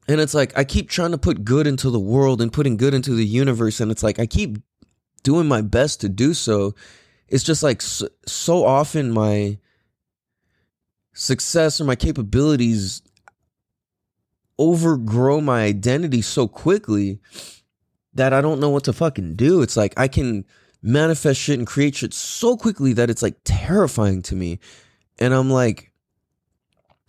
And 0.07 0.21
it's 0.21 0.35
like, 0.35 0.57
I 0.57 0.63
keep 0.63 0.89
trying 0.89 1.11
to 1.11 1.19
put 1.19 1.45
good 1.45 1.67
into 1.67 1.91
the 1.91 1.99
world 1.99 2.41
and 2.41 2.53
putting 2.53 2.77
good 2.77 2.95
into 2.95 3.15
the 3.15 3.27
universe. 3.27 3.81
And 3.81 3.91
it's 3.91 4.05
like, 4.05 4.21
I 4.21 4.27
keep 4.27 4.59
doing 5.27 5.49
my 5.49 5.61
best 5.61 6.01
to 6.01 6.09
do 6.09 6.33
so. 6.33 6.73
It's 7.27 7.43
just 7.43 7.65
like 7.65 7.83
so, 7.83 8.09
so 8.27 8.65
often 8.65 9.11
my 9.11 9.59
success 11.15 11.81
or 11.81 11.85
my 11.85 11.97
capabilities 11.97 13.03
overgrow 14.57 15.41
my 15.41 15.65
identity 15.65 16.23
so 16.23 16.47
quickly 16.47 17.19
that 18.15 18.33
I 18.33 18.41
don't 18.41 18.61
know 18.61 18.71
what 18.71 18.85
to 18.85 18.93
fucking 18.93 19.35
do. 19.35 19.63
It's 19.63 19.77
like 19.77 19.95
I 19.97 20.07
can 20.07 20.45
manifest 20.81 21.41
shit 21.41 21.59
and 21.59 21.67
create 21.67 21.97
shit 21.97 22.15
so 22.15 22.57
quickly 22.57 22.93
that 22.93 23.11
it's 23.11 23.23
like 23.23 23.35
terrifying 23.45 24.23
to 24.23 24.37
me. 24.37 24.61
And 25.19 25.35
I'm 25.35 25.51
like, 25.51 25.91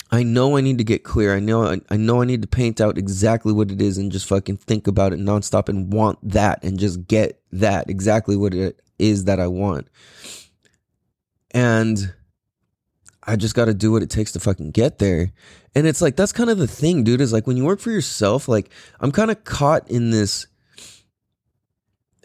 I 0.10 0.24
know 0.24 0.56
I 0.56 0.62
need 0.62 0.78
to 0.78 0.84
get 0.84 1.04
clear. 1.04 1.36
I 1.36 1.40
know 1.40 1.66
I, 1.66 1.82
I 1.90 1.98
know 1.98 2.22
I 2.22 2.26
need 2.26 2.42
to 2.42 2.48
paint 2.48 2.80
out 2.80 2.98
exactly 2.98 3.52
what 3.52 3.72
it 3.72 3.82
is 3.82 3.98
and 3.98 4.12
just 4.12 4.28
fucking 4.28 4.58
think 4.58 4.88
about 4.88 5.14
it 5.14 5.20
nonstop 5.20 5.68
and 5.68 5.92
want 5.92 6.20
that 6.24 6.64
and 6.64 6.80
just 6.80 7.08
get 7.08 7.42
that 7.52 7.90
exactly 7.90 8.36
what 8.36 8.54
it 8.54 8.82
is 9.00 9.26
that 9.26 9.40
I 9.40 9.48
want. 9.48 9.88
And 11.52 12.14
I 13.24 13.36
just 13.36 13.56
got 13.56 13.66
to 13.66 13.74
do 13.74 13.92
what 13.92 14.04
it 14.04 14.10
takes 14.10 14.32
to 14.34 14.40
fucking 14.40 14.72
get 14.72 15.00
there. 15.00 15.34
And 15.76 15.86
it's 15.86 16.02
like 16.02 16.16
that's 16.16 16.32
kind 16.32 16.50
of 16.50 16.58
the 16.58 16.68
thing, 16.68 17.04
dude, 17.04 17.22
is 17.22 17.34
like 17.34 17.46
when 17.46 17.58
you 17.58 17.66
work 17.66 17.80
for 17.80 17.92
yourself, 17.92 18.48
like 18.48 18.70
I'm 19.02 19.12
kind 19.12 19.30
of 19.30 19.44
caught 19.44 19.90
in 19.92 20.12
this 20.12 20.48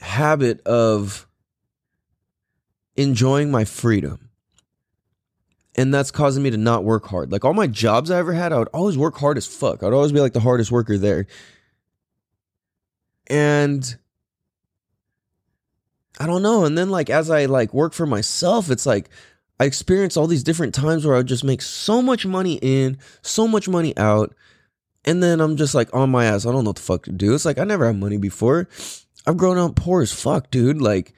habit 0.01 0.65
of 0.67 1.27
enjoying 2.97 3.51
my 3.51 3.65
freedom. 3.65 4.31
And 5.75 5.93
that's 5.93 6.11
causing 6.11 6.43
me 6.43 6.51
to 6.51 6.59
not 6.59 6.85
work 6.85 7.07
hard. 7.07 7.33
Like 7.33 7.45
all 7.45 7.55
my 7.55 7.67
jobs 7.67 8.11
I 8.11 8.19
ever 8.19 8.35
had, 8.35 8.53
I 8.53 8.59
would 8.59 8.69
always 8.69 8.99
work 8.99 9.17
hard 9.17 9.39
as 9.39 9.47
fuck. 9.47 9.83
I'd 9.83 9.93
always 9.93 10.13
be 10.13 10.21
like 10.21 10.35
the 10.35 10.41
hardest 10.41 10.71
worker 10.71 10.99
there. 10.99 11.27
And 13.29 13.97
I 16.21 16.27
don't 16.27 16.43
know. 16.43 16.65
And 16.65 16.77
then 16.77 16.91
like 16.91 17.09
as 17.09 17.31
I 17.31 17.47
like 17.47 17.73
work 17.73 17.95
for 17.95 18.05
myself, 18.05 18.71
it's 18.71 18.85
like 18.85 19.09
I 19.59 19.65
experience 19.65 20.17
all 20.17 20.27
these 20.27 20.43
different 20.43 20.75
times 20.75 21.07
where 21.07 21.15
I 21.15 21.19
would 21.19 21.27
just 21.27 21.45
make 21.45 21.63
so 21.63 22.03
much 22.03 22.27
money 22.27 22.59
in, 22.61 22.99
so 23.23 23.49
much 23.49 23.69
money 23.69 23.97
out. 23.97 24.35
And 25.05 25.23
then 25.23 25.41
I'm 25.41 25.57
just 25.57 25.75
like 25.75 25.89
on 25.95 26.11
my 26.11 26.27
ass. 26.27 26.45
I 26.45 26.53
don't 26.53 26.65
know 26.65 26.71
what 26.71 26.77
the 26.77 26.83
fuck 26.83 27.05
to 27.05 27.13
do. 27.13 27.35
It's 27.35 27.45
like 27.45 27.59
I 27.59 27.65
never 27.65 27.87
had 27.87 27.97
money 27.97 28.19
before. 28.19 28.69
I've 29.27 29.37
grown 29.37 29.59
up 29.59 29.77
poor 29.77 30.03
as 30.03 30.13
fuck, 30.13 30.51
dude. 30.51 30.83
Like 30.83 31.15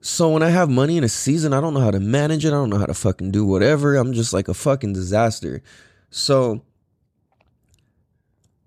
so 0.00 0.30
when 0.30 0.42
I 0.42 0.50
have 0.50 0.70
money 0.70 0.96
in 0.96 1.04
a 1.04 1.08
season, 1.08 1.52
I 1.52 1.60
don't 1.60 1.74
know 1.74 1.80
how 1.80 1.90
to 1.90 2.00
manage 2.00 2.44
it. 2.44 2.48
I 2.48 2.52
don't 2.52 2.70
know 2.70 2.78
how 2.78 2.86
to 2.86 2.94
fucking 2.94 3.32
do 3.32 3.44
whatever. 3.44 3.96
I'm 3.96 4.12
just 4.12 4.32
like 4.32 4.48
a 4.48 4.54
fucking 4.54 4.92
disaster. 4.92 5.62
So 6.10 6.62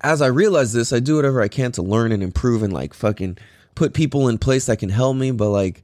as 0.02 0.22
I 0.22 0.28
realize 0.28 0.74
this, 0.74 0.92
I 0.92 1.00
do 1.00 1.16
whatever 1.16 1.42
I 1.42 1.48
can 1.48 1.72
to 1.74 1.82
learn 1.82 2.12
and 2.12 2.22
improve 2.22 2.64
and 2.64 2.74
like 2.74 2.94
fucking 2.94 3.38
put 3.76 3.94
people 3.94 4.28
in 4.28 4.40
place 4.40 4.66
that 4.66 4.80
can 4.80 4.90
help 4.90 5.16
me. 5.16 5.32
But 5.32 5.50
like, 5.50 5.84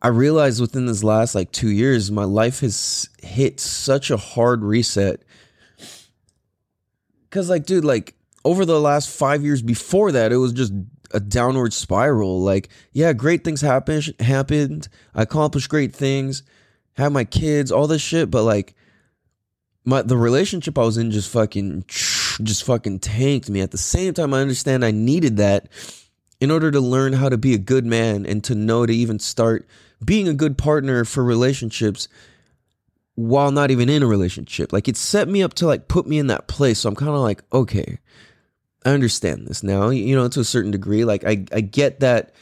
I 0.00 0.08
realized 0.08 0.60
within 0.60 0.86
this 0.86 1.04
last 1.04 1.34
like 1.34 1.52
two 1.52 1.70
years, 1.70 2.10
my 2.10 2.24
life 2.24 2.60
has 2.60 3.08
hit 3.22 3.60
such 3.60 4.10
a 4.10 4.16
hard 4.16 4.62
reset. 4.62 5.22
Cause 7.30 7.50
like, 7.50 7.66
dude, 7.66 7.84
like 7.84 8.14
over 8.44 8.64
the 8.64 8.80
last 8.80 9.10
five 9.10 9.44
years 9.44 9.60
before 9.60 10.12
that, 10.12 10.32
it 10.32 10.36
was 10.36 10.52
just 10.52 10.72
a 11.12 11.20
downward 11.20 11.72
spiral. 11.72 12.40
Like, 12.40 12.68
yeah, 12.92 13.12
great 13.12 13.44
things 13.44 13.60
happened. 13.60 14.14
Happened. 14.20 14.88
I 15.14 15.22
accomplished 15.22 15.68
great 15.68 15.94
things. 15.94 16.42
Had 16.94 17.12
my 17.12 17.24
kids, 17.24 17.70
all 17.70 17.86
this 17.86 18.02
shit. 18.02 18.30
But 18.30 18.42
like, 18.42 18.74
my 19.84 20.02
the 20.02 20.16
relationship 20.16 20.78
I 20.78 20.82
was 20.82 20.98
in 20.98 21.10
just 21.10 21.30
fucking, 21.30 21.84
just 22.42 22.64
fucking 22.64 23.00
tanked 23.00 23.48
me. 23.48 23.60
At 23.60 23.70
the 23.70 23.78
same 23.78 24.14
time, 24.14 24.34
I 24.34 24.40
understand 24.40 24.84
I 24.84 24.90
needed 24.90 25.36
that 25.38 25.68
in 26.40 26.50
order 26.50 26.70
to 26.70 26.80
learn 26.80 27.14
how 27.14 27.28
to 27.28 27.38
be 27.38 27.54
a 27.54 27.58
good 27.58 27.86
man 27.86 28.26
and 28.26 28.42
to 28.44 28.54
know 28.54 28.84
to 28.84 28.92
even 28.92 29.18
start 29.18 29.66
being 30.04 30.28
a 30.28 30.34
good 30.34 30.58
partner 30.58 31.04
for 31.04 31.24
relationships 31.24 32.08
while 33.14 33.50
not 33.50 33.70
even 33.70 33.88
in 33.88 34.02
a 34.02 34.06
relationship. 34.06 34.72
Like 34.72 34.88
it 34.88 34.96
set 34.96 35.28
me 35.28 35.42
up 35.42 35.54
to 35.54 35.66
like 35.66 35.88
put 35.88 36.06
me 36.06 36.18
in 36.18 36.26
that 36.26 36.48
place. 36.48 36.80
So 36.80 36.88
I'm 36.88 36.94
kind 36.94 37.12
of 37.12 37.20
like, 37.20 37.42
okay, 37.52 37.98
I 38.86 38.90
understand 38.90 39.48
this 39.48 39.64
now, 39.64 39.90
you 39.90 40.14
know, 40.14 40.28
to 40.28 40.40
a 40.40 40.44
certain 40.44 40.70
degree. 40.70 41.04
Like 41.04 41.24
I, 41.24 41.44
I 41.52 41.60
get 41.60 42.00
that 42.00 42.34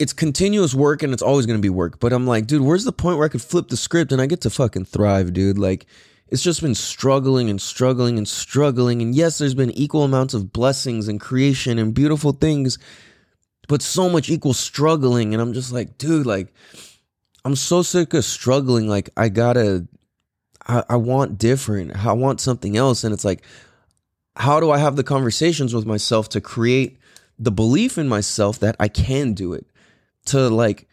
it's 0.00 0.12
continuous 0.12 0.74
work 0.74 1.04
and 1.04 1.12
it's 1.12 1.22
always 1.22 1.46
going 1.46 1.56
to 1.56 1.62
be 1.62 1.70
work. 1.70 2.00
But 2.00 2.12
I'm 2.12 2.26
like, 2.26 2.48
dude, 2.48 2.62
where's 2.62 2.84
the 2.84 2.92
point 2.92 3.16
where 3.16 3.26
I 3.26 3.28
could 3.28 3.42
flip 3.42 3.68
the 3.68 3.76
script 3.76 4.10
and 4.10 4.20
I 4.20 4.26
get 4.26 4.40
to 4.40 4.50
fucking 4.50 4.86
thrive, 4.86 5.32
dude? 5.32 5.56
Like 5.56 5.86
it's 6.26 6.42
just 6.42 6.62
been 6.62 6.74
struggling 6.74 7.48
and 7.48 7.62
struggling 7.62 8.18
and 8.18 8.26
struggling. 8.26 9.02
And 9.02 9.14
yes, 9.14 9.38
there's 9.38 9.54
been 9.54 9.70
equal 9.70 10.02
amounts 10.02 10.34
of 10.34 10.52
blessings 10.52 11.06
and 11.06 11.20
creation 11.20 11.78
and 11.78 11.94
beautiful 11.94 12.32
things, 12.32 12.78
but 13.68 13.82
so 13.82 14.08
much 14.08 14.30
equal 14.30 14.54
struggling. 14.54 15.32
And 15.32 15.40
I'm 15.40 15.52
just 15.52 15.70
like, 15.70 15.96
dude, 15.96 16.26
like, 16.26 16.52
I'm 17.44 17.54
so 17.54 17.82
sick 17.82 18.14
of 18.14 18.24
struggling. 18.24 18.88
Like, 18.88 19.10
I 19.16 19.28
gotta, 19.28 19.86
I, 20.66 20.82
I 20.88 20.96
want 20.96 21.38
different. 21.38 21.94
I 22.04 22.14
want 22.14 22.40
something 22.40 22.76
else. 22.76 23.04
And 23.04 23.14
it's 23.14 23.24
like, 23.24 23.44
how 24.36 24.60
do 24.60 24.70
I 24.70 24.78
have 24.78 24.96
the 24.96 25.04
conversations 25.04 25.74
with 25.74 25.86
myself 25.86 26.28
to 26.30 26.40
create 26.40 26.98
the 27.38 27.50
belief 27.50 27.98
in 27.98 28.08
myself 28.08 28.58
that 28.60 28.76
I 28.80 28.88
can 28.88 29.34
do 29.34 29.52
it? 29.52 29.66
To 30.26 30.48
like, 30.48 30.88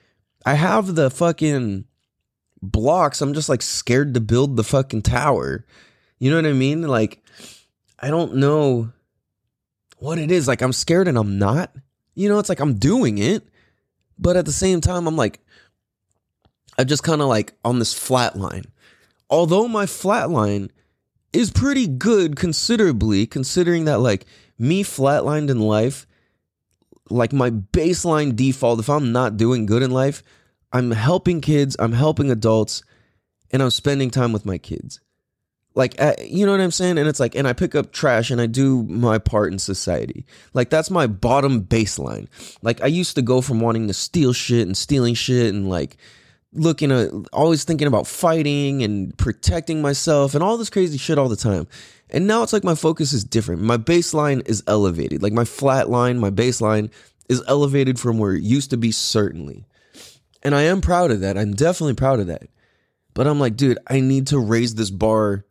I 0.45 0.55
have 0.55 0.95
the 0.95 1.09
fucking 1.09 1.85
blocks. 2.61 3.21
I'm 3.21 3.33
just 3.33 3.49
like 3.49 3.61
scared 3.61 4.13
to 4.13 4.19
build 4.19 4.57
the 4.57 4.63
fucking 4.63 5.03
tower. 5.03 5.65
You 6.17 6.29
know 6.29 6.35
what 6.35 6.45
I 6.45 6.53
mean? 6.53 6.81
Like, 6.81 7.23
I 7.99 8.09
don't 8.09 8.35
know 8.35 8.91
what 9.97 10.17
it 10.17 10.31
is. 10.31 10.47
Like, 10.47 10.61
I'm 10.61 10.73
scared 10.73 11.07
and 11.07 11.17
I'm 11.17 11.37
not. 11.37 11.73
You 12.15 12.27
know, 12.27 12.39
it's 12.39 12.49
like 12.49 12.59
I'm 12.59 12.75
doing 12.75 13.17
it, 13.17 13.47
but 14.17 14.35
at 14.35 14.45
the 14.45 14.51
same 14.51 14.81
time, 14.81 15.07
I'm 15.07 15.15
like, 15.15 15.39
I'm 16.77 16.87
just 16.87 17.03
kind 17.03 17.21
of 17.21 17.27
like 17.27 17.53
on 17.63 17.79
this 17.79 17.93
flat 17.93 18.37
line. 18.37 18.65
Although 19.29 19.67
my 19.67 19.85
flat 19.85 20.29
line 20.29 20.71
is 21.33 21.51
pretty 21.51 21.87
good 21.87 22.35
considerably, 22.35 23.25
considering 23.25 23.85
that 23.85 23.99
like 23.99 24.25
me 24.57 24.83
flatlined 24.83 25.49
in 25.49 25.59
life, 25.59 26.07
like 27.09 27.33
my 27.33 27.49
baseline 27.49 28.35
default, 28.35 28.79
if 28.79 28.89
I'm 28.89 29.11
not 29.11 29.37
doing 29.37 29.65
good 29.65 29.83
in 29.83 29.91
life, 29.91 30.23
I'm 30.71 30.91
helping 30.91 31.41
kids, 31.41 31.75
I'm 31.79 31.93
helping 31.93 32.29
adults, 32.29 32.83
and 33.51 33.61
I'm 33.63 33.71
spending 33.71 34.11
time 34.11 34.31
with 34.31 34.45
my 34.45 34.57
kids. 34.57 34.99
Like, 35.75 35.99
uh, 36.01 36.13
you 36.23 36.45
know 36.45 36.51
what 36.51 36.61
I'm 36.61 36.71
saying? 36.71 36.97
And 36.97 37.07
it's 37.07 37.19
like, 37.19 37.35
and 37.35 37.47
I 37.47 37.53
pick 37.53 37.73
up 37.73 37.91
trash 37.91 38.31
and 38.31 38.41
I 38.41 38.47
do 38.47 38.83
my 38.83 39.17
part 39.17 39.53
in 39.53 39.59
society. 39.59 40.25
Like, 40.53 40.69
that's 40.69 40.89
my 40.89 41.07
bottom 41.07 41.63
baseline. 41.63 42.27
Like, 42.61 42.81
I 42.83 42.87
used 42.87 43.15
to 43.15 43.21
go 43.21 43.39
from 43.39 43.59
wanting 43.61 43.87
to 43.87 43.93
steal 43.93 44.33
shit 44.33 44.67
and 44.67 44.75
stealing 44.75 45.13
shit 45.13 45.53
and 45.53 45.69
like 45.69 45.97
looking 46.53 46.91
at, 46.91 47.09
always 47.31 47.63
thinking 47.63 47.87
about 47.87 48.07
fighting 48.07 48.83
and 48.83 49.17
protecting 49.17 49.81
myself 49.81 50.33
and 50.33 50.43
all 50.43 50.57
this 50.57 50.69
crazy 50.69 50.97
shit 50.97 51.17
all 51.17 51.29
the 51.29 51.35
time. 51.35 51.67
And 52.09 52.25
now 52.25 52.41
it's 52.41 52.53
like 52.53 52.63
my 52.63 52.75
focus 52.75 53.13
is 53.13 53.23
different. 53.23 53.61
My 53.61 53.77
baseline 53.77 54.47
is 54.47 54.63
elevated. 54.67 55.21
Like, 55.21 55.33
my 55.33 55.45
flat 55.45 55.89
line, 55.89 56.17
my 56.17 56.31
baseline 56.31 56.91
is 57.27 57.43
elevated 57.47 57.99
from 57.99 58.17
where 58.17 58.33
it 58.33 58.41
used 58.41 58.71
to 58.71 58.77
be, 58.77 58.91
certainly. 58.91 59.65
And 60.41 60.55
I 60.55 60.63
am 60.63 60.81
proud 60.81 61.11
of 61.11 61.19
that. 61.19 61.37
I'm 61.37 61.53
definitely 61.53 61.93
proud 61.93 62.19
of 62.19 62.27
that. 62.27 62.49
But 63.13 63.27
I'm 63.27 63.39
like, 63.39 63.55
dude, 63.55 63.77
I 63.87 63.99
need 63.99 64.27
to 64.27 64.39
raise 64.39 64.75
this 64.75 64.89
bar 64.89 65.45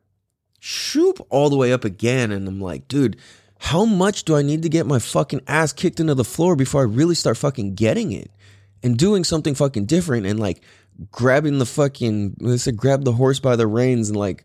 shoop 0.58 1.24
all 1.30 1.50
the 1.50 1.56
way 1.56 1.72
up 1.72 1.84
again. 1.84 2.32
And 2.32 2.48
I'm 2.48 2.60
like, 2.60 2.88
dude, 2.88 3.18
how 3.58 3.84
much 3.84 4.24
do 4.24 4.36
I 4.36 4.42
need 4.42 4.62
to 4.62 4.68
get 4.68 4.86
my 4.86 4.98
fucking 4.98 5.42
ass 5.46 5.72
kicked 5.72 6.00
into 6.00 6.14
the 6.14 6.24
floor 6.24 6.56
before 6.56 6.80
I 6.80 6.84
really 6.84 7.14
start 7.14 7.36
fucking 7.36 7.74
getting 7.74 8.12
it 8.12 8.30
and 8.82 8.96
doing 8.96 9.24
something 9.24 9.54
fucking 9.54 9.86
different 9.86 10.26
and 10.26 10.38
like 10.38 10.62
grabbing 11.10 11.58
the 11.58 11.66
fucking, 11.66 12.36
they 12.40 12.56
said, 12.56 12.76
grab 12.76 13.04
the 13.04 13.12
horse 13.12 13.40
by 13.40 13.56
the 13.56 13.66
reins 13.66 14.08
and 14.08 14.18
like 14.18 14.44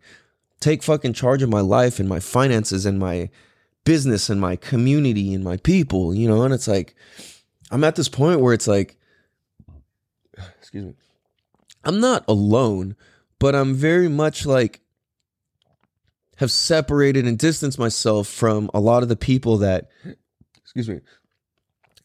take 0.60 0.84
fucking 0.84 1.14
charge 1.14 1.42
of 1.42 1.50
my 1.50 1.62
life 1.62 2.00
and 2.00 2.08
my 2.08 2.20
finances 2.20 2.86
and 2.86 3.00
my 3.00 3.30
business 3.86 4.30
and 4.30 4.40
my 4.40 4.56
community 4.56 5.34
and 5.34 5.44
my 5.44 5.58
people, 5.58 6.14
you 6.14 6.28
know, 6.28 6.44
and 6.44 6.54
it's 6.54 6.68
like 6.68 6.96
I'm 7.72 7.84
at 7.84 7.96
this 7.96 8.10
point 8.10 8.40
where 8.40 8.54
it's 8.54 8.68
like 8.68 8.98
excuse 10.60 10.86
me. 10.86 10.94
I'm 11.84 12.00
not 12.00 12.24
alone, 12.30 12.96
but 13.40 13.56
I'm 13.56 13.74
very 13.74 14.08
much 14.08 14.46
like 14.46 14.80
have 16.38 16.52
separated 16.52 17.28
and 17.28 17.38
distanced 17.38 17.78
myself 17.78 18.28
from 18.28 18.70
a 18.74 18.80
lot 18.80 19.04
of 19.04 19.10
the 19.10 19.16
people 19.16 19.58
that 19.58 19.90
excuse 20.56 20.90
me 20.90 21.02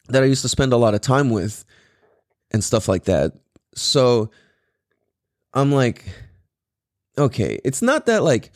that 0.09 0.23
I 0.23 0.25
used 0.25 0.41
to 0.41 0.49
spend 0.49 0.73
a 0.73 0.77
lot 0.77 0.93
of 0.93 1.01
time 1.01 1.29
with 1.29 1.63
and 2.51 2.63
stuff 2.63 2.87
like 2.87 3.05
that. 3.05 3.33
So 3.81 4.31
I'm 5.53 5.71
like 5.71 6.05
okay, 7.19 7.59
it's 7.63 7.81
not 7.81 8.05
that 8.05 8.23
like 8.23 8.51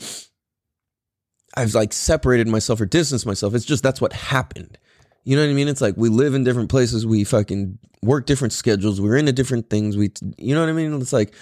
I've 1.55 1.75
like 1.75 1.93
separated 1.93 2.47
myself 2.47 2.81
or 2.81 2.85
distanced 2.85 3.25
myself. 3.25 3.53
It's 3.53 3.65
just 3.65 3.83
that's 3.83 4.01
what 4.01 4.13
happened. 4.13 4.77
You 5.23 5.35
know 5.35 5.43
what 5.43 5.51
I 5.51 5.53
mean? 5.53 5.67
It's 5.67 5.81
like 5.81 5.95
we 5.95 6.09
live 6.09 6.33
in 6.33 6.43
different 6.43 6.69
places. 6.69 7.05
We 7.05 7.23
fucking 7.23 7.77
work 8.01 8.25
different 8.25 8.53
schedules. 8.53 8.99
We're 8.99 9.17
into 9.17 9.31
different 9.31 9.69
things. 9.69 9.95
We, 9.95 10.11
you 10.37 10.53
know 10.55 10.61
what 10.61 10.69
I 10.69 10.73
mean? 10.73 10.93
It's 10.99 11.13
like 11.13 11.33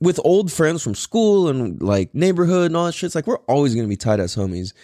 with 0.00 0.20
old 0.24 0.52
friends 0.52 0.82
from 0.82 0.94
school 0.94 1.48
and 1.48 1.80
like 1.82 2.14
neighborhood 2.14 2.66
and 2.66 2.76
all 2.76 2.86
that 2.86 2.92
shit. 2.92 3.08
It's 3.08 3.14
like 3.14 3.26
we're 3.26 3.38
always 3.38 3.74
gonna 3.74 3.88
be 3.88 3.96
tight 3.96 4.20
as 4.20 4.36
homies. 4.36 4.74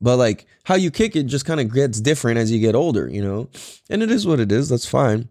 But 0.00 0.16
like 0.16 0.46
how 0.64 0.74
you 0.74 0.90
kick 0.90 1.16
it 1.16 1.24
just 1.24 1.46
kind 1.46 1.60
of 1.60 1.72
gets 1.72 2.00
different 2.00 2.38
as 2.38 2.50
you 2.50 2.60
get 2.60 2.74
older, 2.74 3.08
you 3.08 3.22
know? 3.22 3.48
And 3.88 4.02
it 4.02 4.10
is 4.10 4.26
what 4.26 4.40
it 4.40 4.52
is. 4.52 4.68
That's 4.68 4.86
fine. 4.86 5.28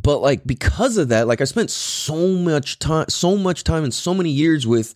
But 0.00 0.18
like 0.18 0.46
because 0.46 0.98
of 0.98 1.08
that, 1.08 1.26
like 1.26 1.40
I 1.40 1.44
spent 1.44 1.70
so 1.70 2.28
much 2.28 2.78
time, 2.78 3.08
so 3.08 3.36
much 3.36 3.64
time 3.64 3.84
and 3.84 3.94
so 3.94 4.12
many 4.12 4.30
years 4.30 4.66
with 4.66 4.94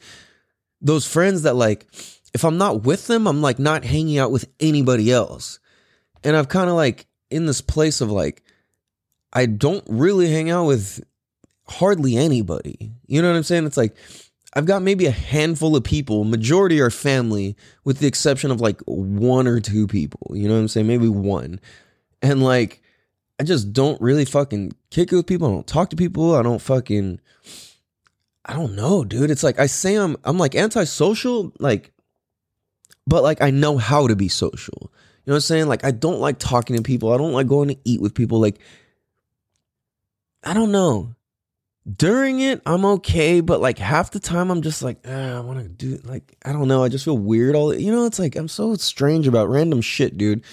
those 0.80 1.06
friends 1.06 1.42
that 1.42 1.56
like 1.56 1.86
if 2.34 2.44
I'm 2.44 2.58
not 2.58 2.84
with 2.84 3.06
them, 3.06 3.26
I'm 3.26 3.42
like 3.42 3.58
not 3.58 3.84
hanging 3.84 4.18
out 4.18 4.30
with 4.30 4.48
anybody 4.60 5.10
else. 5.12 5.58
And 6.22 6.36
I've 6.36 6.48
kind 6.48 6.70
of 6.70 6.76
like 6.76 7.06
in 7.30 7.46
this 7.46 7.60
place 7.60 8.00
of 8.00 8.10
like, 8.10 8.42
I 9.32 9.46
don't 9.46 9.84
really 9.88 10.30
hang 10.30 10.50
out 10.50 10.66
with 10.66 11.02
hardly 11.66 12.16
anybody. 12.16 12.92
You 13.06 13.22
know 13.22 13.30
what 13.30 13.36
I'm 13.36 13.42
saying? 13.42 13.66
It's 13.66 13.76
like, 13.76 13.96
I've 14.52 14.66
got 14.66 14.82
maybe 14.82 15.06
a 15.06 15.12
handful 15.12 15.76
of 15.76 15.84
people, 15.84 16.24
majority 16.24 16.80
are 16.80 16.90
family, 16.90 17.56
with 17.84 18.00
the 18.00 18.08
exception 18.08 18.50
of 18.50 18.60
like 18.60 18.80
one 18.86 19.46
or 19.46 19.60
two 19.60 19.86
people. 19.86 20.32
You 20.34 20.48
know 20.48 20.54
what 20.54 20.60
I'm 20.60 20.68
saying? 20.68 20.88
Maybe 20.88 21.08
one. 21.08 21.60
And 22.20 22.42
like, 22.42 22.79
I 23.40 23.42
just 23.42 23.72
don't 23.72 23.98
really 24.02 24.26
fucking 24.26 24.72
kick 24.90 25.12
it 25.12 25.16
with 25.16 25.26
people. 25.26 25.48
I 25.48 25.52
don't 25.52 25.66
talk 25.66 25.88
to 25.90 25.96
people. 25.96 26.36
I 26.36 26.42
don't 26.42 26.60
fucking, 26.60 27.20
I 28.44 28.52
don't 28.52 28.76
know, 28.76 29.02
dude. 29.02 29.30
It's 29.30 29.42
like, 29.42 29.58
I 29.58 29.64
say 29.64 29.94
I'm, 29.94 30.18
I'm 30.24 30.36
like 30.36 30.54
antisocial, 30.54 31.50
like, 31.58 31.90
but 33.06 33.22
like 33.22 33.40
I 33.40 33.50
know 33.50 33.78
how 33.78 34.06
to 34.06 34.14
be 34.14 34.28
social. 34.28 34.78
You 34.82 34.88
know 35.26 35.32
what 35.32 35.36
I'm 35.36 35.40
saying? 35.40 35.68
Like 35.68 35.84
I 35.84 35.90
don't 35.90 36.20
like 36.20 36.38
talking 36.38 36.76
to 36.76 36.82
people. 36.82 37.14
I 37.14 37.16
don't 37.16 37.32
like 37.32 37.46
going 37.46 37.68
to 37.68 37.78
eat 37.82 38.02
with 38.02 38.14
people. 38.14 38.38
Like 38.38 38.58
I 40.44 40.52
don't 40.52 40.70
know. 40.70 41.14
During 41.96 42.40
it, 42.40 42.60
I'm 42.66 42.84
okay, 42.84 43.40
but 43.40 43.62
like 43.62 43.78
half 43.78 44.10
the 44.10 44.20
time, 44.20 44.50
I'm 44.50 44.60
just 44.60 44.82
like, 44.82 44.98
ah, 45.08 45.38
I 45.38 45.40
want 45.40 45.60
to 45.60 45.68
do 45.68 45.98
like 46.04 46.36
I 46.44 46.52
don't 46.52 46.68
know. 46.68 46.84
I 46.84 46.90
just 46.90 47.06
feel 47.06 47.16
weird. 47.16 47.56
All 47.56 47.74
you 47.74 47.90
know, 47.90 48.04
it's 48.04 48.18
like 48.18 48.36
I'm 48.36 48.48
so 48.48 48.74
strange 48.74 49.26
about 49.26 49.48
random 49.48 49.80
shit, 49.80 50.18
dude. 50.18 50.44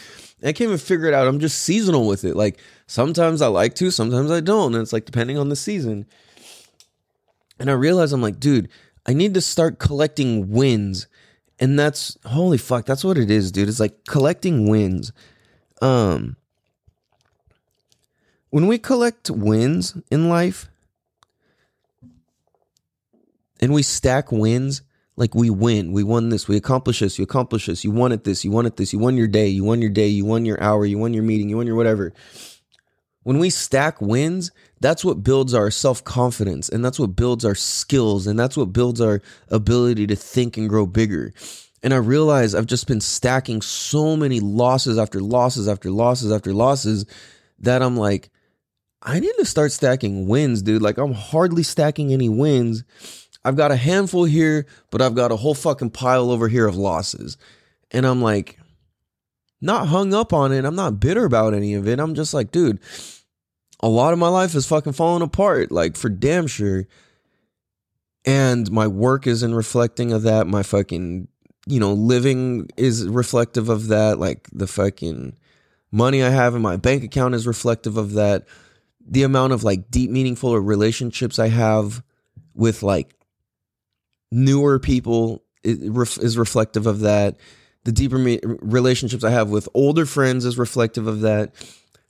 I 0.42 0.54
can't 0.54 0.62
even 0.62 0.78
figure 0.78 1.08
it 1.08 1.14
out. 1.14 1.28
I'm 1.28 1.40
just 1.40 1.60
seasonal 1.60 2.08
with 2.08 2.24
it. 2.24 2.36
Like 2.36 2.60
sometimes 2.88 3.42
I 3.42 3.48
like 3.48 3.76
to, 3.76 3.92
sometimes 3.92 4.32
I 4.32 4.40
don't, 4.40 4.74
and 4.74 4.82
it's 4.82 4.94
like 4.94 5.06
depending 5.06 5.38
on 5.38 5.50
the 5.50 5.56
season. 5.56 6.08
And 7.60 7.70
I 7.70 7.74
realize 7.74 8.14
I'm 8.14 8.22
like, 8.22 8.40
dude, 8.40 8.70
I 9.06 9.14
need 9.14 9.34
to 9.36 9.42
start 9.42 9.80
collecting 9.80 10.50
wins. 10.50 11.08
And 11.60 11.78
that's 11.78 12.18
holy 12.26 12.60
fuck 12.60 12.86
that's 12.86 13.04
what 13.04 13.18
it 13.18 13.32
is 13.32 13.52
dude. 13.52 13.68
It's 13.68 13.80
like 13.80 14.06
collecting 14.06 14.70
wins. 14.70 15.12
Um 15.82 16.36
when 18.52 18.68
we 18.68 18.78
collect 18.78 19.32
wins 19.32 19.98
in 20.12 20.30
life 20.30 20.70
and 23.60 23.74
we 23.74 23.82
stack 23.82 24.32
wins 24.32 24.84
like 25.16 25.34
we 25.34 25.50
win. 25.50 25.92
We 25.92 26.04
won 26.04 26.30
this. 26.30 26.48
We 26.48 26.58
accomplish 26.58 27.00
this. 27.00 27.18
You 27.18 27.24
accomplish 27.24 27.66
this. 27.66 27.84
You 27.84 27.90
wanted 27.90 28.24
this. 28.24 28.46
You 28.46 28.52
wanted 28.52 28.78
this. 28.78 28.94
You 28.94 29.00
won 29.00 29.18
your 29.18 29.28
day. 29.28 29.48
You 29.48 29.64
won 29.64 29.82
your 29.82 29.90
day. 29.90 30.08
You 30.08 30.26
won 30.26 30.46
your 30.46 30.62
hour. 30.62 30.86
You 30.86 31.00
won 31.00 31.16
your 31.16 31.24
meeting. 31.24 31.50
You 31.50 31.58
won 31.58 31.66
your 31.66 31.76
whatever 31.76 32.14
when 33.28 33.40
we 33.40 33.50
stack 33.50 34.00
wins, 34.00 34.52
that's 34.80 35.04
what 35.04 35.22
builds 35.22 35.54
our 35.54 35.70
self 35.70 36.02
confidence 36.02 36.70
and 36.70 36.86
that's 36.86 36.98
what 36.98 37.14
builds 37.14 37.44
our 37.44 37.56
skills 37.56 38.26
and 38.26 38.40
that's 38.40 38.56
what 38.56 38.72
builds 38.72 39.02
our 39.02 39.22
ability 39.50 40.08
to 40.08 40.16
think 40.16 40.56
and 40.56 40.70
grow 40.70 40.86
bigger. 40.86 41.34
And 41.84 41.94
I 41.94 41.98
realize 41.98 42.56
I've 42.56 42.68
just 42.68 42.88
been 42.88 43.02
stacking 43.02 43.62
so 43.62 44.16
many 44.16 44.40
losses 44.40 44.98
after 44.98 45.20
losses 45.20 45.68
after 45.68 45.92
losses 45.92 46.32
after 46.32 46.54
losses 46.54 47.06
that 47.60 47.82
I'm 47.82 47.98
like, 47.98 48.30
I 49.02 49.20
need 49.20 49.34
to 49.40 49.46
start 49.46 49.74
stacking 49.74 50.30
wins, 50.30 50.62
dude. 50.62 50.82
Like, 50.82 50.98
I'm 50.98 51.12
hardly 51.12 51.64
stacking 51.64 52.14
any 52.14 52.30
wins. 52.30 52.86
I've 53.44 53.58
got 53.58 53.74
a 53.74 53.76
handful 53.76 54.24
here, 54.24 54.68
but 54.90 55.02
I've 55.02 55.16
got 55.16 55.34
a 55.34 55.36
whole 55.36 55.54
fucking 55.54 55.90
pile 55.90 56.32
over 56.32 56.48
here 56.48 56.66
of 56.66 56.78
losses. 56.78 57.38
And 57.92 58.06
I'm 58.06 58.22
like, 58.22 58.58
not 59.60 59.90
hung 59.90 60.14
up 60.14 60.32
on 60.32 60.54
it. 60.54 60.64
I'm 60.64 60.76
not 60.76 61.02
bitter 61.02 61.26
about 61.26 61.54
any 61.54 61.74
of 61.74 61.90
it. 61.90 62.00
I'm 62.00 62.16
just 62.16 62.34
like, 62.34 62.52
dude, 62.52 62.80
a 63.82 63.88
lot 63.88 64.14
of 64.14 64.20
my 64.20 64.28
life 64.28 64.56
is 64.56 64.66
fucking 64.66 64.94
falling 64.94 65.22
apart, 65.22 65.72
like 65.72 65.96
for 65.96 66.10
damn 66.10 66.48
sure. 66.48 66.88
And 68.26 68.70
my 68.72 68.88
work 68.88 69.28
isn't 69.28 69.56
reflecting 69.56 70.12
of 70.12 70.24
that. 70.24 70.48
My 70.48 70.64
fucking, 70.64 71.28
you 71.66 71.80
know, 71.80 71.94
living 71.94 72.70
is 72.76 73.08
reflective 73.08 73.70
of 73.70 73.88
that. 73.88 74.20
Like 74.20 74.48
the 74.52 74.68
fucking 74.68 75.38
money 75.92 76.24
I 76.24 76.30
have 76.30 76.56
in 76.56 76.62
my 76.62 76.76
bank 76.76 77.04
account 77.04 77.36
is 77.36 77.48
reflective 77.48 77.98
of 77.98 78.14
that. 78.14 78.46
The 79.08 79.24
amount 79.24 79.54
of 79.54 79.64
like 79.64 79.90
deep, 79.90 80.10
meaningful 80.10 80.58
relationships 80.60 81.40
I 81.40 81.48
have 81.48 82.04
with 82.54 82.84
like 82.84 83.16
newer 84.32 84.80
people 84.80 85.44
is 85.64 86.38
reflective 86.38 86.88
of 86.88 87.02
that. 87.02 87.38
The 87.86 87.92
deeper 87.94 88.18
relationships 88.18 89.24
I 89.24 89.30
have 89.30 89.50
with 89.50 89.70
older 89.74 90.06
friends 90.06 90.44
is 90.44 90.58
reflective 90.58 91.08
of 91.08 91.22
that 91.22 91.54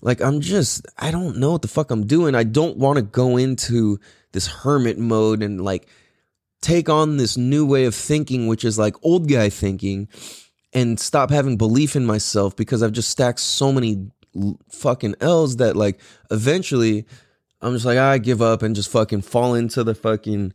like 0.02 0.22
I'm 0.22 0.42
just 0.42 0.86
I 0.98 1.12
don't 1.12 1.38
know 1.38 1.52
what 1.52 1.62
the 1.62 1.68
fuck 1.68 1.92
I'm 1.92 2.06
doing. 2.06 2.36
I 2.36 2.44
don't 2.44 2.78
want 2.78 2.98
to 2.98 3.04
go 3.04 3.38
into 3.38 4.00
this 4.32 4.48
hermit 4.48 4.98
mode 4.98 5.42
and 5.42 5.62
like 5.62 5.88
take 6.62 6.90
on 6.90 7.18
this 7.18 7.38
new 7.38 7.66
way 7.66 7.86
of 7.86 7.96
thinking 7.96 8.48
which 8.48 8.66
is 8.66 8.78
like 8.78 8.96
old 9.04 9.30
guy 9.30 9.50
thinking 9.50 10.08
and 10.74 11.00
stop 11.00 11.30
having 11.30 11.58
belief 11.58 11.96
in 11.96 12.06
myself 12.06 12.56
because 12.56 12.84
I've 12.84 12.92
just 12.92 13.10
stacked 13.10 13.40
so 13.40 13.72
many 13.72 14.12
fucking 14.70 15.16
L's 15.22 15.58
that 15.58 15.76
like 15.76 16.00
eventually 16.30 17.06
I'm 17.62 17.74
just 17.74 17.86
like 17.86 17.98
I 17.98 18.18
give 18.18 18.42
up 18.42 18.62
and 18.62 18.76
just 18.76 18.90
fucking 18.92 19.22
fall 19.22 19.56
into 19.56 19.84
the 19.84 19.96
fucking 19.96 20.54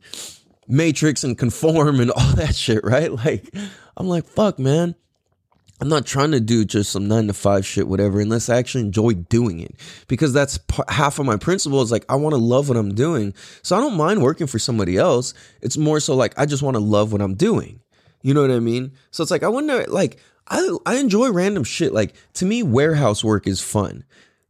matrix 0.68 1.24
and 1.24 1.36
conform 1.36 2.00
and 2.00 2.10
all 2.16 2.32
that 2.36 2.54
shit, 2.54 2.84
right? 2.84 3.10
Like 3.12 3.52
I'm 3.96 4.06
like 4.06 4.26
fuck, 4.26 4.58
man. 4.58 4.94
I'm 5.82 5.88
not 5.88 6.06
trying 6.06 6.30
to 6.30 6.38
do 6.38 6.64
just 6.64 6.92
some 6.92 7.08
nine 7.08 7.26
to 7.26 7.32
five 7.32 7.66
shit, 7.66 7.88
whatever, 7.88 8.20
unless 8.20 8.48
I 8.48 8.56
actually 8.56 8.84
enjoy 8.84 9.14
doing 9.14 9.58
it. 9.58 9.74
Because 10.06 10.32
that's 10.32 10.60
half 10.88 11.18
of 11.18 11.26
my 11.26 11.36
principle 11.36 11.82
is 11.82 11.90
like, 11.90 12.04
I 12.08 12.14
want 12.14 12.34
to 12.34 12.40
love 12.40 12.68
what 12.68 12.78
I'm 12.78 12.94
doing. 12.94 13.34
So 13.62 13.76
I 13.76 13.80
don't 13.80 13.96
mind 13.96 14.22
working 14.22 14.46
for 14.46 14.60
somebody 14.60 14.96
else. 14.96 15.34
It's 15.60 15.76
more 15.76 15.98
so 15.98 16.14
like, 16.14 16.38
I 16.38 16.46
just 16.46 16.62
want 16.62 16.76
to 16.76 16.80
love 16.80 17.10
what 17.10 17.20
I'm 17.20 17.34
doing. 17.34 17.80
You 18.22 18.32
know 18.32 18.42
what 18.42 18.52
I 18.52 18.60
mean? 18.60 18.92
So 19.10 19.24
it's 19.24 19.32
like, 19.32 19.42
I 19.42 19.48
wonder, 19.48 19.84
like, 19.88 20.20
I, 20.46 20.76
I 20.86 20.98
enjoy 20.98 21.32
random 21.32 21.64
shit. 21.64 21.92
Like, 21.92 22.14
to 22.34 22.44
me, 22.44 22.62
warehouse 22.62 23.24
work 23.24 23.48
is 23.48 23.60
fun. 23.60 24.04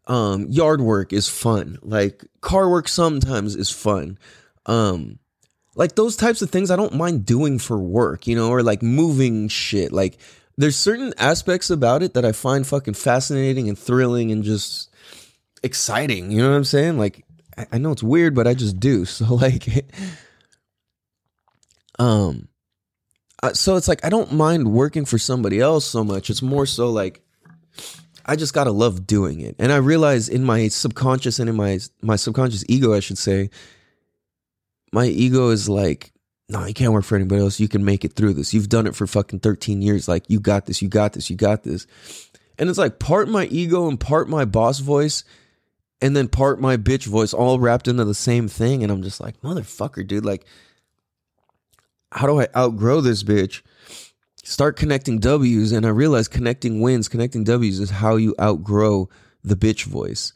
Um, 0.09 0.49
yard 0.51 0.83
work 0.83 1.14
is 1.14 1.31
fun. 1.31 1.79
Like, 1.81 2.27
car 2.42 2.68
work 2.68 2.88
sometimes 2.88 3.57
is 3.57 3.71
fun. 3.71 4.18
Um, 4.66 5.18
like 5.75 5.95
those 5.95 6.16
types 6.16 6.42
of 6.42 6.51
things 6.51 6.71
I 6.71 6.77
don't 6.77 6.95
mind 6.95 7.25
doing 7.25 7.59
for 7.59 7.79
work, 7.79 8.27
you 8.27 8.37
know, 8.37 8.51
or 8.51 8.62
like 8.62 8.83
moving 8.83 9.49
shit. 9.49 9.92
Like 9.92 10.18
there's 10.57 10.77
certain 10.77 11.15
aspects 11.19 11.71
about 11.71 12.03
it 12.03 12.15
that 12.15 12.25
I 12.25 12.33
find 12.33 12.67
fucking 12.67 12.95
fascinating 12.95 13.69
and 13.69 13.79
thrilling 13.79 14.31
and 14.31 14.45
just 14.45 14.91
exciting. 15.62 16.31
You 16.31 16.43
know 16.43 16.51
what 16.51 16.57
I'm 16.57 16.65
saying? 16.65 16.99
Like, 16.99 17.25
I, 17.71 17.79
know 17.79 17.93
it's 17.93 18.03
weird, 18.03 18.35
but 18.35 18.47
I 18.47 18.55
just 18.55 18.81
do. 18.81 19.05
So 19.07 19.35
like, 19.35 19.67
um, 21.99 22.49
so 23.53 23.77
it's 23.77 23.88
like 23.88 24.05
I 24.05 24.09
don't 24.09 24.33
mind 24.33 24.73
working 24.73 25.05
for 25.05 25.19
somebody 25.19 25.61
else 25.61 25.85
so 25.85 26.05
much. 26.05 26.31
It's 26.31 26.43
more 26.43 26.67
so 26.67 26.91
like 26.91 27.23
I 28.25 28.37
just 28.37 28.55
gotta 28.55 28.71
love 28.71 29.07
doing 29.07 29.41
it. 29.41 29.57
And 29.59 29.73
I 29.73 29.77
realize 29.77 30.29
in 30.29 30.45
my 30.45 30.69
subconscious 30.69 31.38
and 31.38 31.51
in 31.51 31.57
my 31.57 31.81
my 32.01 32.17
subconscious 32.17 32.65
ego, 32.69 32.95
I 32.95 33.01
should 33.01 33.19
say, 33.19 33.51
my 34.93 35.07
ego 35.07 35.51
is 35.51 35.69
like 35.69 36.12
no, 36.53 36.65
you 36.67 36.75
can't 36.75 36.93
work 36.93 37.05
for 37.05 37.17
anybody 37.17 37.41
else. 37.41 37.59
You 37.59 37.69
can 37.69 37.85
make 37.85 38.05
it 38.05 38.12
through 38.12 38.35
this. 38.35 38.53
You've 38.53 38.69
done 38.69 38.87
it 38.87 38.95
for 38.95 39.07
fucking 39.07 39.41
13 39.41 39.83
years. 39.83 40.07
Like, 40.07 40.25
you 40.29 40.38
got 40.38 40.67
this, 40.67 40.83
you 40.83 40.88
got 40.88 41.15
this, 41.15 41.31
you 41.31 41.37
got 41.37 41.62
this. 41.62 41.87
And 42.59 42.69
it's 42.69 42.79
like 42.79 42.99
part 42.99 43.29
my 43.29 43.47
ego 43.47 43.88
and 43.88 43.99
part 43.99 44.29
my 44.29 44.45
boss 44.45 44.79
voice 44.79 45.25
and 46.01 46.15
then 46.15 46.29
part 46.29 46.61
my 46.61 46.77
bitch 46.77 47.07
voice 47.07 47.33
all 47.33 47.59
wrapped 47.59 47.88
into 47.88 48.05
the 48.05 48.15
same 48.15 48.49
thing. 48.49 48.83
And 48.83 48.93
I'm 48.93 49.03
just 49.03 49.21
like, 49.21 49.41
motherfucker, 49.41 50.07
dude. 50.07 50.25
Like, 50.25 50.45
how 52.12 52.27
do 52.27 52.41
I 52.41 52.49
outgrow 52.55 53.01
this 53.01 53.23
bitch? 53.23 53.62
start 54.45 54.77
connecting 54.77 55.19
W's. 55.19 55.73
And 55.73 55.87
I 55.87 55.91
realize 55.91 56.29
connecting 56.29 56.81
wins, 56.81 57.09
connecting 57.09 57.45
W's 57.45 57.81
is 57.81 57.91
how 57.91 58.17
you 58.17 58.35
outgrow 58.41 59.09
the 59.43 59.57
bitch 59.57 59.85
voice. 59.85 60.33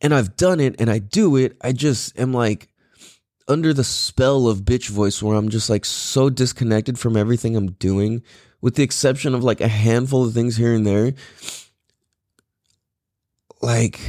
And 0.00 0.14
I've 0.14 0.36
done 0.36 0.60
it 0.60 0.76
and 0.78 0.90
I 0.90 0.98
do 0.98 1.36
it. 1.36 1.56
I 1.60 1.72
just 1.72 2.18
am 2.18 2.32
like 2.32 2.68
under 3.48 3.72
the 3.72 3.84
spell 3.84 4.48
of 4.48 4.60
bitch 4.60 4.88
voice 4.88 5.22
where 5.22 5.36
I'm 5.36 5.48
just 5.48 5.68
like 5.68 5.84
so 5.84 6.30
disconnected 6.30 6.98
from 6.98 7.16
everything 7.16 7.56
I'm 7.56 7.72
doing, 7.72 8.22
with 8.60 8.76
the 8.76 8.82
exception 8.82 9.34
of 9.34 9.42
like 9.44 9.60
a 9.60 9.68
handful 9.68 10.24
of 10.24 10.34
things 10.34 10.56
here 10.56 10.74
and 10.74 10.86
there. 10.86 11.14
Like, 13.60 14.00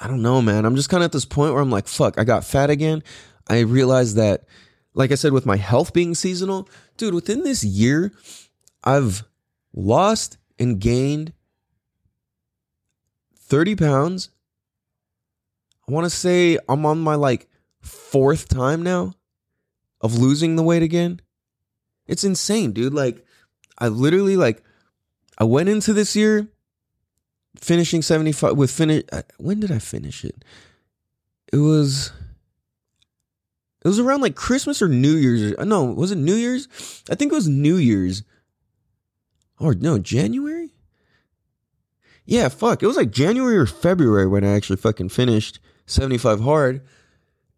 I 0.00 0.08
don't 0.08 0.22
know, 0.22 0.42
man. 0.42 0.64
I'm 0.64 0.76
just 0.76 0.88
kind 0.88 1.02
of 1.02 1.06
at 1.06 1.12
this 1.12 1.24
point 1.24 1.52
where 1.52 1.62
I'm 1.62 1.70
like, 1.70 1.86
fuck, 1.86 2.18
I 2.18 2.24
got 2.24 2.44
fat 2.44 2.70
again. 2.70 3.02
I 3.48 3.60
realized 3.60 4.16
that, 4.16 4.44
like 4.94 5.12
I 5.12 5.14
said, 5.14 5.32
with 5.32 5.46
my 5.46 5.56
health 5.56 5.92
being 5.92 6.14
seasonal, 6.14 6.68
dude, 6.96 7.14
within 7.14 7.42
this 7.42 7.64
year, 7.64 8.12
I've 8.84 9.22
lost 9.74 10.38
and 10.58 10.80
gained 10.80 11.32
30 13.36 13.76
pounds. 13.76 14.30
I 15.88 15.92
want 15.92 16.04
to 16.04 16.10
say 16.10 16.58
I'm 16.68 16.86
on 16.86 17.00
my 17.00 17.14
like 17.14 17.48
fourth 17.82 18.48
time 18.48 18.82
now 18.82 19.14
of 20.00 20.16
losing 20.16 20.56
the 20.56 20.62
weight 20.62 20.82
again. 20.82 21.20
It's 22.06 22.24
insane, 22.24 22.72
dude. 22.72 22.94
Like, 22.94 23.24
I 23.78 23.88
literally, 23.88 24.36
like, 24.36 24.62
I 25.38 25.44
went 25.44 25.68
into 25.68 25.92
this 25.92 26.16
year 26.16 26.48
finishing 27.56 28.02
75 28.02 28.56
with 28.56 28.70
finish 28.70 29.04
uh, 29.12 29.22
when 29.38 29.60
did 29.60 29.70
I 29.70 29.78
finish 29.78 30.24
it? 30.24 30.44
It 31.52 31.58
was 31.58 32.12
it 33.84 33.88
was 33.88 33.98
around 33.98 34.20
like 34.20 34.36
Christmas 34.36 34.80
or 34.80 34.88
New 34.88 35.16
Year's. 35.16 35.54
Uh, 35.58 35.64
no, 35.64 35.84
was 35.84 36.12
it 36.12 36.16
New 36.16 36.34
Year's? 36.34 36.68
I 37.10 37.14
think 37.14 37.32
it 37.32 37.34
was 37.34 37.48
New 37.48 37.76
Year's. 37.76 38.22
Or 39.58 39.74
no, 39.74 39.98
January? 39.98 40.70
Yeah, 42.24 42.48
fuck. 42.48 42.82
It 42.82 42.86
was 42.86 42.96
like 42.96 43.10
January 43.10 43.56
or 43.56 43.66
February 43.66 44.26
when 44.26 44.44
I 44.44 44.54
actually 44.54 44.76
fucking 44.76 45.08
finished 45.08 45.58
75 45.86 46.40
hard. 46.40 46.86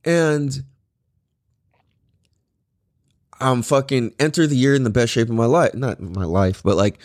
And 0.05 0.65
I'm 3.41 3.63
fucking 3.63 4.15
enter 4.19 4.47
the 4.47 4.57
year 4.57 4.75
in 4.75 4.85
the 4.85 4.91
best 4.91 5.13
shape 5.13 5.29
of 5.29 5.35
my 5.35 5.47
life. 5.47 5.75
Not 5.75 6.01
my 6.01 6.25
life, 6.25 6.63
but 6.63 6.77
like 6.77 6.99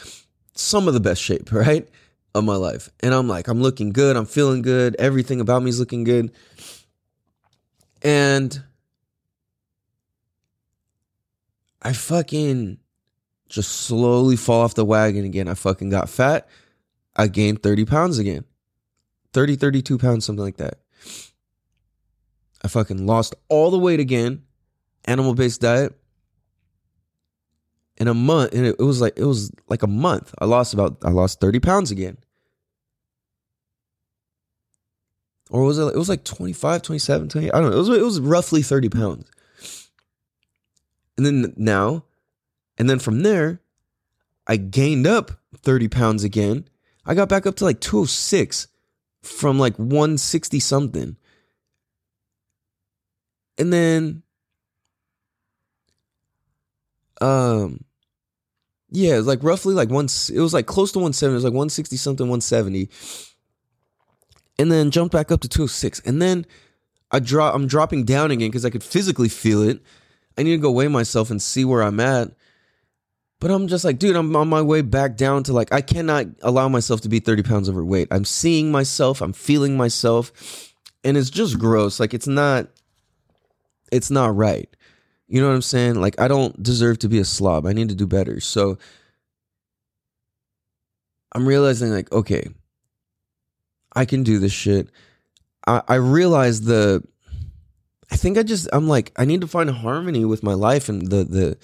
some 0.53 0.87
of 0.87 0.93
the 0.93 0.99
best 0.99 1.21
shape, 1.21 1.51
right? 1.51 1.87
Of 2.35 2.43
my 2.43 2.55
life. 2.55 2.89
And 2.99 3.13
I'm 3.13 3.27
like, 3.27 3.47
I'm 3.47 3.61
looking 3.61 3.91
good. 3.91 4.15
I'm 4.15 4.25
feeling 4.25 4.61
good. 4.61 4.95
Everything 4.99 5.41
about 5.41 5.63
me 5.63 5.69
is 5.69 5.79
looking 5.79 6.03
good. 6.03 6.31
And 8.01 8.63
I 11.81 11.93
fucking 11.93 12.77
just 13.49 13.71
slowly 13.71 14.35
fall 14.35 14.61
off 14.61 14.75
the 14.75 14.85
wagon 14.85 15.25
again. 15.25 15.47
I 15.47 15.55
fucking 15.55 15.89
got 15.89 16.07
fat. 16.07 16.47
I 17.15 17.27
gained 17.27 17.63
30 17.63 17.85
pounds 17.85 18.19
again. 18.19 18.45
30, 19.33 19.55
32 19.55 19.97
pounds, 19.97 20.25
something 20.25 20.43
like 20.43 20.57
that. 20.57 20.79
I 22.61 22.67
fucking 22.67 23.05
lost 23.05 23.35
all 23.47 23.71
the 23.71 23.79
weight 23.79 23.99
again. 23.99 24.43
Animal 25.05 25.33
based 25.33 25.61
diet. 25.61 25.95
In 27.97 28.07
a 28.07 28.13
month, 28.13 28.53
and 28.53 28.65
it, 28.65 28.79
was 28.79 29.01
like 29.01 29.17
it 29.17 29.25
was 29.25 29.51
like 29.67 29.83
a 29.83 29.87
month. 29.87 30.33
I 30.39 30.45
lost 30.45 30.73
about 30.73 30.97
I 31.03 31.09
lost 31.09 31.41
30 31.41 31.59
pounds 31.59 31.91
again. 31.91 32.17
Or 35.49 35.63
was 35.63 35.77
it 35.77 35.83
it 35.83 35.97
was 35.97 36.07
like 36.07 36.23
25, 36.23 36.81
27, 36.81 37.29
28, 37.29 37.51
I 37.53 37.59
don't 37.59 37.71
know. 37.71 37.75
It 37.75 37.79
was 37.79 37.89
it 37.89 38.03
was 38.03 38.19
roughly 38.21 38.61
30 38.61 38.89
pounds. 38.89 39.29
And 41.17 41.25
then 41.25 41.53
now, 41.57 42.05
and 42.77 42.89
then 42.89 42.99
from 42.99 43.23
there, 43.23 43.59
I 44.47 44.55
gained 44.55 45.05
up 45.05 45.31
30 45.57 45.89
pounds 45.89 46.23
again. 46.23 46.69
I 47.05 47.15
got 47.15 47.27
back 47.27 47.45
up 47.45 47.55
to 47.55 47.65
like 47.65 47.81
206 47.81 48.67
from 49.21 49.59
like 49.59 49.77
160 49.77 50.59
something. 50.59 51.17
And 53.59 53.71
then 53.71 54.23
um 57.21 57.83
yeah, 58.89 59.13
it 59.13 59.17
was 59.17 59.27
like 59.27 59.43
roughly 59.43 59.75
like 59.75 59.89
one 59.89 60.05
it 60.05 60.39
was 60.39 60.53
like 60.53 60.65
close 60.65 60.91
to 60.93 60.99
170, 60.99 61.31
it 61.31 61.35
was 61.35 61.43
like 61.43 61.51
160 61.51 61.95
something, 61.97 62.25
170. 62.25 62.89
And 64.57 64.71
then 64.71 64.89
jumped 64.89 65.13
back 65.13 65.31
up 65.31 65.41
to 65.41 65.47
206. 65.47 65.99
And 66.01 66.21
then 66.21 66.45
I 67.11 67.19
drop 67.19 67.53
I'm 67.53 67.67
dropping 67.67 68.05
down 68.05 68.31
again 68.31 68.49
because 68.49 68.65
I 68.65 68.71
could 68.71 68.83
physically 68.83 69.29
feel 69.29 69.61
it. 69.61 69.81
I 70.37 70.43
need 70.43 70.51
to 70.51 70.57
go 70.57 70.71
weigh 70.71 70.87
myself 70.87 71.29
and 71.29 71.41
see 71.41 71.65
where 71.65 71.83
I'm 71.83 71.99
at. 71.99 72.31
But 73.39 73.51
I'm 73.51 73.67
just 73.67 73.85
like, 73.85 73.99
dude, 73.99 74.17
I'm 74.17 74.35
on 74.35 74.49
my 74.49 74.61
way 74.61 74.81
back 74.81 75.15
down 75.15 75.43
to 75.43 75.53
like, 75.53 75.71
I 75.71 75.81
cannot 75.81 76.27
allow 76.41 76.67
myself 76.67 77.01
to 77.01 77.09
be 77.09 77.19
30 77.19 77.43
pounds 77.43 77.69
overweight. 77.69 78.09
I'm 78.11 78.25
seeing 78.25 78.69
myself, 78.71 79.21
I'm 79.21 79.31
feeling 79.33 79.77
myself, 79.77 80.73
and 81.05 81.15
it's 81.15 81.29
just 81.29 81.57
gross. 81.57 81.99
Like, 82.01 82.13
it's 82.13 82.27
not, 82.27 82.67
it's 83.91 84.11
not 84.11 84.35
right. 84.35 84.69
You 85.27 85.41
know 85.41 85.47
what 85.47 85.55
I'm 85.55 85.61
saying? 85.61 85.95
Like, 85.95 86.19
I 86.19 86.27
don't 86.27 86.61
deserve 86.61 86.99
to 86.99 87.09
be 87.09 87.19
a 87.19 87.25
slob. 87.25 87.65
I 87.65 87.73
need 87.73 87.89
to 87.89 87.95
do 87.95 88.07
better. 88.07 88.39
So 88.39 88.77
I'm 91.33 91.47
realizing, 91.47 91.91
like, 91.91 92.11
okay, 92.11 92.47
I 93.95 94.05
can 94.05 94.23
do 94.23 94.39
this 94.39 94.51
shit. 94.51 94.89
I, 95.67 95.83
I 95.87 95.95
realize 95.95 96.61
the, 96.61 97.03
I 98.11 98.15
think 98.15 98.39
I 98.39 98.43
just, 98.43 98.67
I'm 98.73 98.87
like, 98.87 99.11
I 99.17 99.25
need 99.25 99.41
to 99.41 99.47
find 99.47 99.69
a 99.69 99.73
harmony 99.73 100.25
with 100.25 100.41
my 100.41 100.53
life 100.53 100.89
and 100.89 101.07
the, 101.09 101.23
the, 101.23 101.57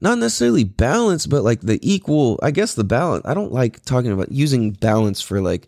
not 0.00 0.18
necessarily 0.18 0.64
balance, 0.64 1.26
but 1.26 1.42
like 1.42 1.62
the 1.62 1.78
equal, 1.82 2.38
I 2.42 2.50
guess 2.50 2.74
the 2.74 2.84
balance. 2.84 3.24
I 3.26 3.34
don't 3.34 3.52
like 3.52 3.82
talking 3.84 4.12
about 4.12 4.30
using 4.30 4.72
balance 4.72 5.20
for 5.20 5.40
like 5.40 5.66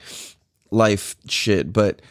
life 0.70 1.16
shit, 1.26 1.72
but 1.72 2.02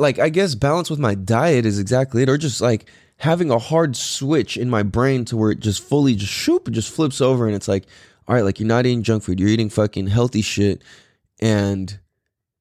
like 0.00 0.18
I 0.18 0.28
guess 0.28 0.54
balance 0.54 0.90
with 0.90 0.98
my 0.98 1.14
diet 1.14 1.66
is 1.66 1.78
exactly 1.78 2.22
it, 2.22 2.28
or 2.28 2.38
just 2.38 2.60
like 2.60 2.88
having 3.18 3.50
a 3.50 3.58
hard 3.58 3.96
switch 3.96 4.56
in 4.56 4.70
my 4.70 4.82
brain 4.82 5.24
to 5.26 5.36
where 5.36 5.50
it 5.50 5.60
just 5.60 5.82
fully 5.82 6.14
just 6.14 6.32
shoop, 6.32 6.70
just 6.70 6.90
flips 6.90 7.20
over 7.20 7.46
and 7.46 7.54
it's 7.54 7.68
like, 7.68 7.84
all 8.26 8.34
right, 8.34 8.44
like 8.44 8.58
you're 8.58 8.66
not 8.66 8.86
eating 8.86 9.02
junk 9.02 9.22
food, 9.22 9.38
you're 9.38 9.48
eating 9.48 9.68
fucking 9.68 10.06
healthy 10.06 10.42
shit, 10.42 10.82
and 11.40 11.98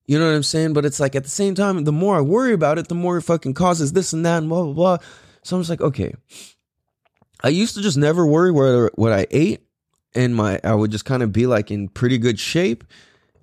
you 0.06 0.17
know 0.17 0.25
what 0.25 0.36
I'm 0.36 0.43
saying? 0.43 0.73
But 0.73 0.86
it's 0.86 0.99
like 0.99 1.15
at 1.15 1.23
the 1.23 1.30
same 1.30 1.56
time, 1.56 1.84
the 1.84 1.91
more 1.91 2.17
I 2.17 2.21
worry 2.21 2.54
about 2.54 2.78
it, 2.80 2.88
the 2.88 2.95
more 2.95 3.17
it 3.17 3.21
fucking 3.21 3.54
causes 3.54 3.93
this 3.93 4.12
and 4.12 4.25
that 4.25 4.39
and 4.39 4.49
blah 4.49 4.63
blah 4.63 4.73
blah. 4.73 4.97
So 5.43 5.56
I'm 5.56 5.62
just 5.62 5.69
like, 5.69 5.82
okay, 5.82 6.13
I 7.43 7.49
used 7.49 7.75
to 7.75 7.82
just 7.82 7.97
never 7.97 8.25
worry 8.25 8.52
what 8.52 8.97
what 8.97 9.13
I 9.13 9.28
ate, 9.32 9.62
and 10.13 10.36
my 10.36 10.60
I 10.63 10.73
would 10.73 10.91
just 10.91 11.06
kind 11.06 11.23
of 11.23 11.32
be 11.32 11.45
like 11.47 11.71
in 11.71 11.88
pretty 11.89 12.17
good 12.17 12.39
shape, 12.39 12.84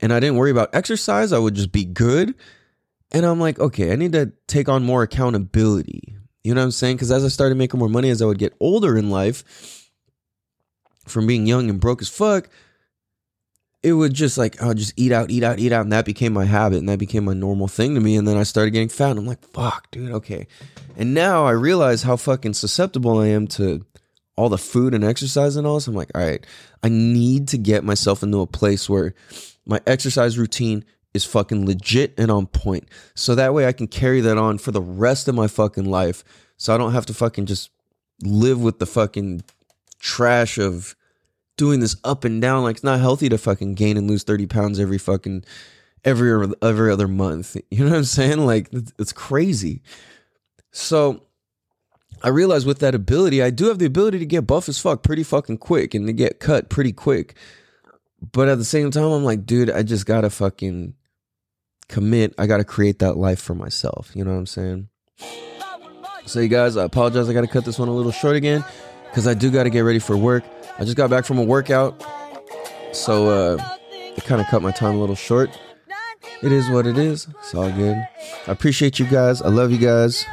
and 0.01 0.13
I 0.13 0.21
didn't 0.21 0.37
worry 0.37 0.51
about 0.51 0.75
exercise. 0.75 1.33
I 1.33 1.39
would 1.39 1.55
just 1.55 1.73
be 1.73 1.85
good, 1.85 2.35
and 3.13 3.25
I'm 3.25 3.41
like, 3.41 3.59
okay, 3.59 3.93
I 3.93 3.97
need 3.97 4.13
to 4.13 4.33
take 4.47 4.69
on 4.69 4.85
more 4.85 5.03
accountability. 5.03 6.17
You 6.45 6.55
know 6.55 6.61
what 6.61 6.67
I'm 6.67 6.71
saying? 6.71 6.97
Because 6.97 7.11
as 7.11 7.25
I 7.25 7.29
started 7.29 7.57
making 7.57 7.81
more 7.81 7.89
money, 7.89 8.11
as 8.11 8.23
I 8.23 8.27
would 8.27 8.39
get 8.39 8.55
older 8.61 8.97
in 8.97 9.11
life, 9.11 9.91
from 11.07 11.27
being 11.27 11.47
young 11.47 11.71
and 11.71 11.81
broke 11.81 12.03
as 12.03 12.09
fuck, 12.09 12.49
it 13.83 13.93
would 13.93 14.15
just 14.15 14.37
like 14.37 14.61
I 14.61 14.67
would 14.67 14.79
just 14.79 14.95
eat 14.97 15.13
out, 15.13 15.31
eat 15.31 15.45
out, 15.45 15.59
eat 15.59 15.73
out, 15.73 15.83
and 15.83 15.93
that 15.93 16.05
became 16.05 16.33
my 16.33 16.45
habit, 16.45 16.79
and 16.79 16.89
that 16.89 16.99
became 16.99 17.25
my 17.25 17.35
normal 17.35 17.69
thing 17.69 17.95
to 17.95 18.01
me. 18.01 18.17
And 18.17 18.27
then 18.27 18.37
I 18.37 18.43
started 18.43 18.73
getting 18.73 18.89
fat, 18.89 19.11
and 19.11 19.21
I'm 19.21 19.27
like, 19.27 19.45
fuck, 19.53 19.91
dude, 19.91 20.11
okay. 20.11 20.47
And 20.97 21.15
now 21.15 21.45
I 21.45 21.53
realize 21.53 22.03
how 22.03 22.17
fucking 22.17 22.55
susceptible 22.55 23.19
I 23.19 23.29
am 23.29 23.47
to 23.49 23.85
all 24.37 24.49
the 24.49 24.59
food 24.59 24.93
and 24.95 25.05
exercise 25.05 25.57
and 25.57 25.67
all 25.67 25.75
this. 25.75 25.87
I'm 25.87 25.95
like, 25.95 26.11
all 26.15 26.21
right, 26.23 26.45
I 26.83 26.89
need 26.89 27.49
to 27.49 27.59
get 27.59 27.85
myself 27.85 28.23
into 28.23 28.41
a 28.41 28.47
place 28.47 28.89
where 28.89 29.15
my 29.65 29.81
exercise 29.87 30.39
routine 30.39 30.85
is 31.17 31.25
fucking 31.25 31.67
legit 31.67 32.15
and 32.17 32.31
on 32.31 32.47
point. 32.47 32.89
So 33.15 33.35
that 33.35 33.55
way 33.55 33.67
I 33.67 33.73
can 33.73 33.89
carry 33.89 34.21
that 34.21 34.39
on 34.39 34.59
for 34.59 34.71
the 34.71 34.81
rest 34.81 35.27
of 35.27 35.35
my 35.35 35.49
fucking 35.49 35.87
life. 35.87 36.23
So 36.57 36.75
I 36.75 36.79
don't 36.79 36.93
have 36.93 37.07
to 37.07 37.15
fucking 37.15 37.47
just 37.47 37.71
live 38.23 38.61
with 38.61 38.79
the 38.79 38.87
fucking 38.87 39.43
trash 39.99 40.59
of 40.59 40.95
doing 41.57 41.81
this 41.81 41.97
up 42.05 42.25
and 42.25 42.41
down. 42.41 42.63
Like 42.63 42.77
it's 42.77 42.85
not 42.85 43.01
healthy 43.01 43.29
to 43.29 43.39
fucking 43.39 43.75
gain 43.75 43.97
and 43.97 44.09
lose 44.09 44.23
30 44.23 44.47
pounds 44.47 44.79
every 44.79 44.99
fucking 44.99 45.45
every 46.05 46.53
every 46.63 46.93
other 46.93 47.09
month. 47.09 47.57
You 47.71 47.85
know 47.85 47.91
what 47.91 47.99
I'm 47.99 48.05
saying? 48.05 48.39
Like 48.39 48.69
it's 48.99 49.13
crazy. 49.13 49.83
So 50.71 51.23
I 52.23 52.29
realized 52.29 52.67
with 52.67 52.79
that 52.79 52.95
ability, 52.95 53.43
I 53.43 53.51
do 53.51 53.67
have 53.67 53.79
the 53.79 53.87
ability 53.87 54.19
to 54.19 54.27
get 54.27 54.47
buff 54.47 54.69
as 54.69 54.79
fuck 54.79 55.03
pretty 55.03 55.23
fucking 55.23 55.59
quick 55.59 55.95
and 55.95 56.07
to 56.07 56.13
get 56.13 56.41
cut 56.41 56.69
pretty 56.69 56.93
quick. 56.93 57.35
But 58.33 58.49
at 58.49 58.59
the 58.59 58.65
same 58.65 58.91
time, 58.91 59.11
I'm 59.11 59.25
like, 59.25 59.45
dude, 59.45 59.71
I 59.71 59.83
just 59.83 60.07
gotta 60.07 60.31
fucking 60.31 60.95
commit. 61.89 62.35
I 62.39 62.47
gotta 62.47 62.65
create 62.65 62.99
that 63.01 63.17
life 63.17 63.41
for 63.41 63.55
myself. 63.55 64.11
You 64.15 64.25
know 64.25 64.33
what 64.33 64.39
I'm 64.39 64.47
saying? 64.47 64.89
So, 66.27 66.41
you 66.41 66.49
guys, 66.49 66.77
I 66.77 66.85
apologize. 66.85 67.29
I 67.29 67.33
gotta 67.33 67.47
cut 67.47 67.65
this 67.65 67.79
one 67.79 67.89
a 67.89 67.93
little 67.93 68.13
short 68.13 68.37
again 68.37 68.65
because 69.11 69.27
I 69.27 69.35
do 69.35 69.51
gotta 69.51 69.71
get 69.71 69.81
ready 69.81 70.01
for 70.01 70.17
work. 70.17 70.45
I 70.79 70.85
just 70.85 70.97
got 70.97 71.09
back 71.09 71.25
from 71.25 71.39
a 71.39 71.43
workout, 71.43 72.05
so 72.93 73.29
uh, 73.29 73.69
it 73.91 74.25
kind 74.25 74.41
of 74.41 74.47
cut 74.49 74.61
my 74.61 74.73
time 74.73 74.97
a 74.97 75.01
little 75.01 75.15
short. 75.15 75.51
It 76.43 76.53
is 76.53 76.69
what 76.69 76.87
it 76.87 76.99
is. 76.99 77.29
It's 77.39 77.55
all 77.55 77.71
good. 77.71 77.97
I 78.47 78.53
appreciate 78.53 78.99
you 78.99 79.07
guys. 79.07 79.41
I 79.41 79.49
love 79.49 79.73
you 79.73 79.79
guys. 79.79 80.27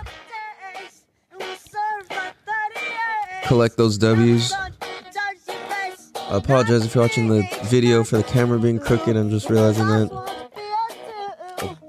Collect 3.43 3.77
those 3.77 3.97
W's. 3.97 4.51
I 4.51 6.37
apologize 6.37 6.85
if 6.85 6.95
you're 6.95 7.03
watching 7.03 7.27
the 7.27 7.47
video 7.65 8.03
for 8.03 8.17
the 8.17 8.23
camera 8.23 8.59
being 8.59 8.79
crooked. 8.79 9.15
I'm 9.15 9.29
just 9.29 9.49
realizing 9.49 9.87
that. 9.87 10.32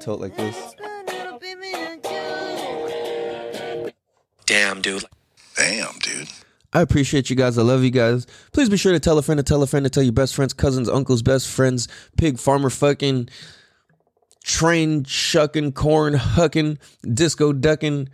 I'll 0.07 0.19
tilt 0.19 0.21
like 0.21 0.37
this. 0.37 0.75
Damn, 4.45 4.83
dude. 4.83 5.05
Damn, 5.57 5.99
dude. 6.01 6.29
I 6.75 6.83
appreciate 6.83 7.31
you 7.31 7.37
guys. 7.37 7.57
I 7.57 7.63
love 7.63 7.83
you 7.83 7.91
guys. 7.91 8.27
Please 8.53 8.69
be 8.69 8.77
sure 8.77 8.93
to 8.93 9.01
tell 9.01 9.17
a 9.17 9.23
friend 9.23 9.39
to 9.39 9.43
tell 9.43 9.63
a 9.63 9.67
friend 9.67 9.85
to 9.85 9.91
tell 9.91 10.03
your 10.03 10.13
best 10.13 10.35
friends, 10.35 10.53
cousins, 10.53 10.91
uncles, 10.91 11.23
best 11.23 11.49
friends, 11.49 11.89
pig 12.19 12.39
farmer 12.39 12.69
fucking, 12.69 13.31
train 14.43 15.05
shucking, 15.05 15.73
corn 15.73 16.13
hucking, 16.13 16.77
disco 17.15 17.55
ducking, 17.55 18.11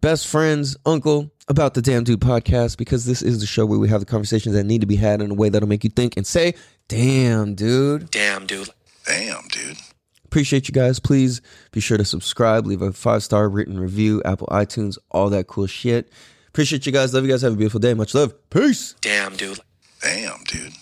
best 0.00 0.28
friends, 0.28 0.78
uncle 0.86 1.30
about 1.48 1.74
the 1.74 1.82
Damn 1.82 2.04
Dude 2.04 2.20
podcast 2.20 2.78
because 2.78 3.04
this 3.04 3.20
is 3.20 3.40
the 3.40 3.46
show 3.46 3.66
where 3.66 3.78
we 3.78 3.90
have 3.90 4.00
the 4.00 4.06
conversations 4.06 4.54
that 4.54 4.64
need 4.64 4.80
to 4.80 4.86
be 4.86 4.96
had 4.96 5.20
in 5.20 5.32
a 5.32 5.34
way 5.34 5.50
that'll 5.50 5.68
make 5.68 5.84
you 5.84 5.90
think 5.90 6.16
and 6.16 6.26
say, 6.26 6.54
damn, 6.88 7.54
dude. 7.54 8.10
Damn, 8.10 8.46
dude. 8.46 8.70
Damn, 9.04 9.46
dude. 9.48 9.76
Appreciate 10.30 10.68
you 10.68 10.72
guys. 10.72 11.00
Please 11.00 11.42
be 11.72 11.80
sure 11.80 11.98
to 11.98 12.04
subscribe, 12.04 12.64
leave 12.64 12.82
a 12.82 12.92
five 12.92 13.24
star 13.24 13.48
written 13.48 13.80
review, 13.80 14.22
Apple 14.24 14.46
iTunes, 14.46 14.96
all 15.10 15.28
that 15.30 15.48
cool 15.48 15.66
shit. 15.66 16.08
Appreciate 16.46 16.86
you 16.86 16.92
guys. 16.92 17.12
Love 17.12 17.24
you 17.24 17.30
guys. 17.30 17.42
Have 17.42 17.54
a 17.54 17.56
beautiful 17.56 17.80
day. 17.80 17.94
Much 17.94 18.14
love. 18.14 18.32
Peace. 18.48 18.94
Damn, 19.00 19.34
dude. 19.34 19.58
Damn, 20.00 20.38
dude. 20.46 20.72